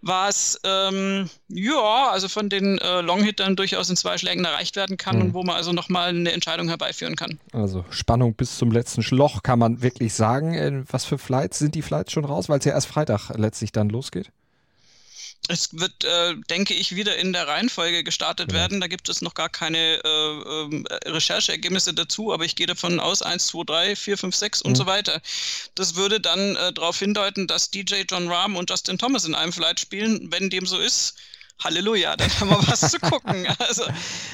war 0.00 0.28
es 0.28 0.60
ähm, 0.64 1.30
ja, 1.48 2.10
also 2.10 2.28
von 2.28 2.48
den 2.48 2.78
äh, 2.78 3.00
Longhittern 3.00 3.56
durchaus 3.56 3.88
in 3.90 3.96
zwei 3.96 4.18
Schlägen 4.18 4.44
erreicht 4.44 4.76
werden 4.76 4.96
kann 4.96 5.16
mhm. 5.16 5.22
und 5.22 5.34
wo 5.34 5.42
man 5.42 5.56
also 5.56 5.72
nochmal 5.72 6.08
eine 6.08 6.32
Entscheidung 6.32 6.68
herbeiführen 6.68 7.16
kann. 7.16 7.38
Also 7.52 7.84
Spannung 7.90 8.34
bis 8.34 8.58
zum 8.58 8.72
letzten 8.72 9.02
Loch 9.14 9.42
kann 9.42 9.58
man 9.58 9.82
wirklich 9.82 10.14
sagen. 10.14 10.86
Was 10.90 11.04
für 11.04 11.18
Flights 11.18 11.58
sind 11.58 11.74
die 11.74 11.82
Flights 11.82 12.12
schon 12.12 12.24
raus, 12.24 12.48
weil 12.48 12.58
es 12.58 12.64
ja 12.64 12.72
erst 12.72 12.86
Freitag 12.88 13.30
letztlich 13.36 13.72
dann 13.72 13.88
losgeht? 13.88 14.30
Es 15.48 15.70
wird, 15.72 16.04
äh, 16.04 16.36
denke 16.50 16.72
ich, 16.72 16.94
wieder 16.94 17.16
in 17.16 17.32
der 17.32 17.48
Reihenfolge 17.48 18.04
gestartet 18.04 18.52
ja. 18.52 18.58
werden. 18.58 18.80
Da 18.80 18.86
gibt 18.86 19.08
es 19.08 19.22
noch 19.22 19.34
gar 19.34 19.48
keine 19.48 20.00
äh, 20.04 20.06
äh, 20.06 21.10
Rechercheergebnisse 21.10 21.94
dazu, 21.94 22.32
aber 22.32 22.44
ich 22.44 22.54
gehe 22.54 22.68
davon 22.68 23.00
aus, 23.00 23.22
1, 23.22 23.48
2, 23.48 23.64
3, 23.64 23.96
4, 23.96 24.18
5, 24.18 24.36
6 24.36 24.62
mhm. 24.62 24.68
und 24.68 24.74
so 24.76 24.86
weiter. 24.86 25.20
Das 25.74 25.96
würde 25.96 26.20
dann 26.20 26.54
äh, 26.56 26.72
darauf 26.72 26.98
hindeuten, 26.98 27.48
dass 27.48 27.70
DJ 27.70 28.02
John 28.08 28.28
Rahm 28.28 28.56
und 28.56 28.70
Justin 28.70 28.98
Thomas 28.98 29.24
in 29.24 29.34
einem 29.34 29.52
Flight 29.52 29.80
spielen. 29.80 30.30
Wenn 30.30 30.48
dem 30.48 30.64
so 30.64 30.78
ist, 30.78 31.16
Halleluja, 31.64 32.16
dann 32.16 32.30
haben 32.40 32.50
wir 32.50 32.66
was 32.66 32.90
zu 32.90 32.98
gucken. 32.98 33.46
Also, 33.62 33.84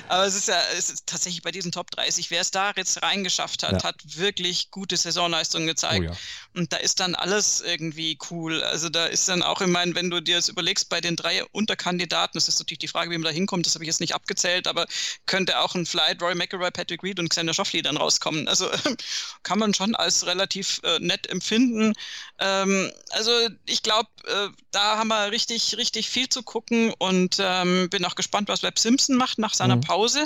aber 0.08 0.24
es 0.24 0.34
ist 0.34 0.48
ja 0.48 0.58
es 0.76 0.90
ist 0.90 1.06
tatsächlich 1.06 1.42
bei 1.42 1.50
diesen 1.50 1.70
Top 1.70 1.90
30, 1.90 2.30
wer 2.30 2.40
es 2.40 2.50
da 2.50 2.72
jetzt 2.74 3.02
reingeschafft 3.02 3.62
hat, 3.62 3.82
ja. 3.82 3.88
hat 3.88 3.96
wirklich 4.16 4.70
gute 4.70 4.96
Saisonleistungen 4.96 5.66
gezeigt. 5.66 6.00
Oh 6.00 6.12
ja. 6.12 6.16
Und 6.54 6.72
da 6.72 6.78
ist 6.78 7.00
dann 7.00 7.14
alles 7.14 7.60
irgendwie 7.60 8.18
cool. 8.30 8.62
Also 8.62 8.88
da 8.88 9.06
ist 9.06 9.28
dann 9.28 9.42
auch, 9.42 9.60
ich 9.60 9.66
meine, 9.66 9.94
wenn 9.94 10.10
du 10.10 10.20
dir 10.20 10.36
das 10.36 10.48
überlegst, 10.48 10.88
bei 10.88 11.00
den 11.00 11.16
drei 11.16 11.44
Unterkandidaten, 11.52 12.38
das 12.38 12.48
ist 12.48 12.58
natürlich 12.58 12.78
die 12.78 12.88
Frage, 12.88 13.10
wie 13.10 13.18
man 13.18 13.24
da 13.24 13.30
hinkommt, 13.30 13.66
das 13.66 13.74
habe 13.74 13.84
ich 13.84 13.88
jetzt 13.88 14.00
nicht 14.00 14.14
abgezählt, 14.14 14.66
aber 14.66 14.86
könnte 15.26 15.60
auch 15.60 15.74
ein 15.74 15.86
Flight, 15.86 16.22
Roy 16.22 16.34
McElroy, 16.34 16.70
Patrick 16.70 17.02
Reed 17.02 17.18
und 17.20 17.28
Xander 17.28 17.54
Schauffele 17.54 17.82
dann 17.82 17.96
rauskommen. 17.96 18.48
Also 18.48 18.70
kann 19.42 19.58
man 19.58 19.74
schon 19.74 19.94
als 19.94 20.26
relativ 20.26 20.80
äh, 20.84 20.98
nett 21.00 21.28
empfinden. 21.28 21.92
Ähm, 22.38 22.90
also 23.10 23.30
ich 23.66 23.82
glaube, 23.82 24.08
äh, 24.24 24.48
da 24.70 24.98
haben 24.98 25.08
wir 25.08 25.30
richtig, 25.30 25.76
richtig 25.76 26.08
viel 26.08 26.28
zu 26.28 26.42
gucken 26.42 26.92
und 26.98 27.17
und 27.18 27.38
ähm, 27.40 27.88
bin 27.90 28.04
auch 28.04 28.14
gespannt, 28.14 28.48
was 28.48 28.62
Webb 28.62 28.78
Simpson 28.78 29.16
macht 29.16 29.38
nach 29.38 29.54
seiner 29.54 29.76
mhm. 29.76 29.82
Pause. 29.82 30.24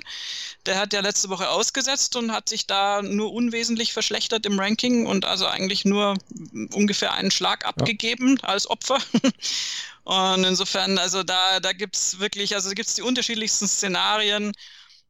Der 0.67 0.79
hat 0.79 0.93
ja 0.93 1.01
letzte 1.01 1.29
Woche 1.29 1.49
ausgesetzt 1.49 2.17
und 2.17 2.33
hat 2.33 2.49
sich 2.49 2.67
da 2.67 3.03
nur 3.03 3.33
unwesentlich 3.33 3.93
verschlechtert 3.93 4.47
im 4.47 4.59
Ranking 4.59 5.07
und 5.07 5.25
also 5.25 5.47
eigentlich 5.47 5.85
nur 5.85 6.17
ungefähr 6.73 7.15
einen 7.15 7.31
Schlag 7.31 7.65
abgegeben 7.65 8.39
ja. 8.43 8.49
als 8.49 8.69
Opfer. 8.69 8.99
und 10.05 10.45
insofern, 10.45 10.99
also 10.99 11.23
da, 11.23 11.61
da 11.61 11.73
gibt 11.73 11.97
es 11.97 12.21
wirklich, 12.21 12.55
also 12.55 12.71
gibt 12.71 12.89
es 12.89 12.95
die 12.95 13.03
unterschiedlichsten 13.03 13.67
Szenarien 13.67 14.53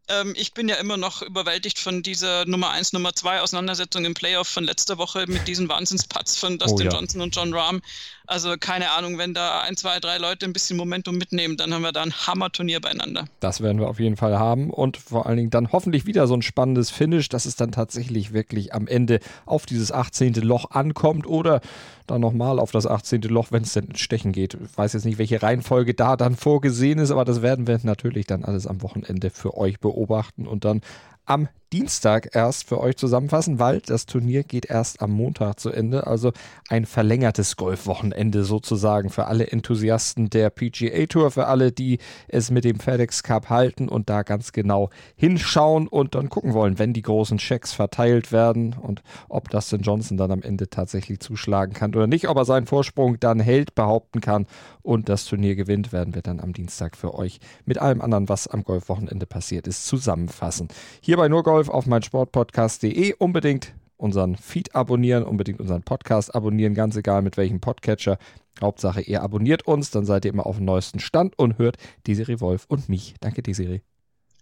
ähm, 0.08 0.34
ich 0.36 0.52
bin 0.52 0.68
ja 0.68 0.76
immer 0.76 0.96
noch 0.96 1.22
überwältigt 1.22 1.78
von 1.78 2.02
dieser 2.02 2.44
Nummer 2.44 2.70
1, 2.70 2.92
Nummer 2.92 3.14
2 3.14 3.40
Auseinandersetzung 3.40 4.04
im 4.04 4.14
Playoff 4.14 4.48
von 4.48 4.64
letzter 4.64 4.98
Woche 4.98 5.26
mit 5.28 5.46
diesen 5.46 5.68
Wahnsinnsputts 5.68 6.36
von 6.36 6.58
Dustin 6.58 6.88
oh, 6.88 6.90
ja. 6.90 6.98
Johnson 6.98 7.20
und 7.20 7.36
John 7.36 7.54
Rahm. 7.54 7.80
Also 8.26 8.54
keine 8.58 8.90
Ahnung, 8.92 9.18
wenn 9.18 9.35
da 9.35 9.61
ein, 9.61 9.76
zwei, 9.76 9.98
drei 10.00 10.18
Leute 10.18 10.46
ein 10.46 10.52
bisschen 10.52 10.76
Momentum 10.76 11.16
mitnehmen, 11.16 11.56
dann 11.56 11.74
haben 11.74 11.82
wir 11.82 11.92
da 11.92 12.02
ein 12.02 12.12
Hammer-Turnier 12.12 12.80
beieinander. 12.80 13.26
Das 13.40 13.61
werden 13.61 13.80
wir 13.80 13.88
auf 13.88 14.00
jeden 14.00 14.16
Fall 14.16 14.38
haben 14.38 14.70
und 14.70 14.96
vor 14.96 15.26
allen 15.26 15.37
Dingen 15.37 15.50
dann 15.50 15.72
hoffentlich 15.72 16.06
wieder 16.06 16.26
so 16.26 16.35
ein 16.35 16.42
spannendes 16.42 16.90
Finish, 16.90 17.28
dass 17.28 17.46
es 17.46 17.56
dann 17.56 17.72
tatsächlich 17.72 18.32
wirklich 18.32 18.74
am 18.74 18.87
Ende 18.87 19.20
auf 19.46 19.66
dieses 19.66 19.92
18. 19.92 20.35
Loch 20.35 20.70
ankommt 20.70 21.26
oder 21.26 21.61
dann 22.06 22.20
nochmal 22.20 22.58
auf 22.58 22.70
das 22.70 22.87
18. 22.87 23.22
Loch, 23.22 23.48
wenn 23.50 23.62
es 23.62 23.72
denn 23.72 23.87
ins 23.87 24.00
Stechen 24.00 24.32
geht. 24.32 24.54
Ich 24.54 24.76
weiß 24.76 24.92
jetzt 24.92 25.04
nicht, 25.04 25.18
welche 25.18 25.42
Reihenfolge 25.42 25.94
da 25.94 26.16
dann 26.16 26.37
vorgesehen 26.37 26.98
ist, 26.98 27.11
aber 27.11 27.24
das 27.24 27.42
werden 27.42 27.66
wir 27.66 27.78
natürlich 27.82 28.26
dann 28.26 28.44
alles 28.44 28.66
am 28.66 28.82
Wochenende 28.82 29.30
für 29.30 29.56
euch 29.56 29.80
beobachten 29.80 30.46
und 30.46 30.64
dann 30.64 30.80
am 31.26 31.48
Dienstag 31.72 32.37
erst 32.37 32.68
für 32.68 32.78
euch 32.78 32.98
zusammenfassen, 32.98 33.58
weil 33.58 33.80
das 33.80 34.04
Turnier 34.04 34.42
geht 34.42 34.66
erst 34.66 35.00
am 35.00 35.11
Montag 35.12 35.58
zu 35.58 35.70
Ende. 35.70 36.06
Also 36.06 36.32
ein 36.68 36.85
verlängertes 36.85 37.56
Golfwochenende 37.56 38.44
sozusagen 38.44 39.08
für 39.08 39.24
alle 39.24 39.46
Enthusiasten 39.46 40.28
der 40.28 40.50
PGA 40.50 41.06
Tour, 41.06 41.30
für 41.30 41.46
alle, 41.46 41.72
die 41.72 41.98
es 42.28 42.50
mit 42.50 42.64
dem 42.64 42.78
FedEx 42.78 43.22
Cup 43.22 43.48
halten 43.48 43.88
und 43.88 44.11
da 44.11 44.22
ganz 44.22 44.52
genau 44.52 44.90
hinschauen 45.16 45.88
und 45.88 46.14
dann 46.14 46.28
gucken 46.28 46.52
wollen, 46.52 46.78
wenn 46.78 46.92
die 46.92 47.00
großen 47.00 47.38
Checks 47.38 47.72
verteilt 47.72 48.32
werden 48.32 48.76
und 48.78 49.02
ob 49.30 49.48
Dustin 49.48 49.80
Johnson 49.80 50.18
dann 50.18 50.30
am 50.30 50.42
Ende 50.42 50.68
tatsächlich 50.68 51.20
zuschlagen 51.20 51.72
kann 51.72 51.94
oder 51.94 52.06
nicht, 52.06 52.28
ob 52.28 52.37
er 52.37 52.44
seinen 52.44 52.66
Vorsprung 52.66 53.18
dann 53.18 53.40
hält, 53.40 53.74
behaupten 53.74 54.20
kann 54.20 54.46
und 54.82 55.08
das 55.08 55.24
Turnier 55.24 55.54
gewinnt, 55.54 55.90
werden 55.90 56.14
wir 56.14 56.22
dann 56.22 56.40
am 56.40 56.52
Dienstag 56.52 56.98
für 56.98 57.14
euch 57.14 57.40
mit 57.64 57.78
allem 57.78 58.02
anderen, 58.02 58.28
was 58.28 58.46
am 58.46 58.62
Golfwochenende 58.62 59.24
passiert 59.24 59.66
ist, 59.66 59.87
zusammenfassen. 59.87 60.68
Hier 61.00 61.16
bei 61.22 61.28
Nur 61.28 61.44
Golf 61.44 61.68
Golf 61.68 61.68
auf 61.68 61.87
meinsportpodcast.de. 61.87 63.14
Unbedingt 63.16 63.74
unseren 63.96 64.35
Feed 64.35 64.74
abonnieren, 64.74 65.22
unbedingt 65.22 65.61
unseren 65.61 65.85
Podcast 65.85 66.35
abonnieren, 66.35 66.74
ganz 66.74 66.96
egal 66.96 67.22
mit 67.22 67.37
welchem 67.37 67.61
Podcatcher. 67.61 68.18
Hauptsache, 68.61 69.02
ihr 69.02 69.22
abonniert 69.22 69.64
uns, 69.64 69.92
dann 69.92 70.04
seid 70.04 70.24
ihr 70.24 70.32
immer 70.32 70.46
auf 70.46 70.56
dem 70.56 70.64
neuesten 70.64 70.98
Stand 70.98 71.38
und 71.38 71.58
hört 71.58 71.76
Desiree 72.08 72.40
Wolf 72.40 72.64
und 72.66 72.88
mich. 72.88 73.14
Danke, 73.20 73.40
Desiree. 73.40 73.82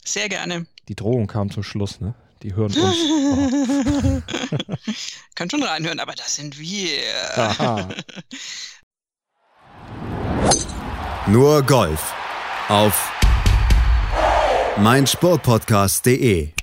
Sehr 0.06 0.30
gerne. 0.30 0.64
Die 0.88 0.94
Drohung 0.94 1.26
kam 1.26 1.50
zum 1.50 1.64
Schluss, 1.64 2.00
ne? 2.00 2.14
Die 2.42 2.54
hören 2.54 2.72
uns. 2.72 2.96
Oh. 3.32 4.22
Könnt 5.34 5.52
schon 5.52 5.62
reinhören, 5.62 6.00
aber 6.00 6.14
das 6.14 6.36
sind 6.36 6.58
wir. 6.58 7.02
Aha. 7.36 7.88
Nur 11.26 11.62
Golf 11.62 12.14
auf 12.68 13.12
meinsportpodcast.de 14.78 16.54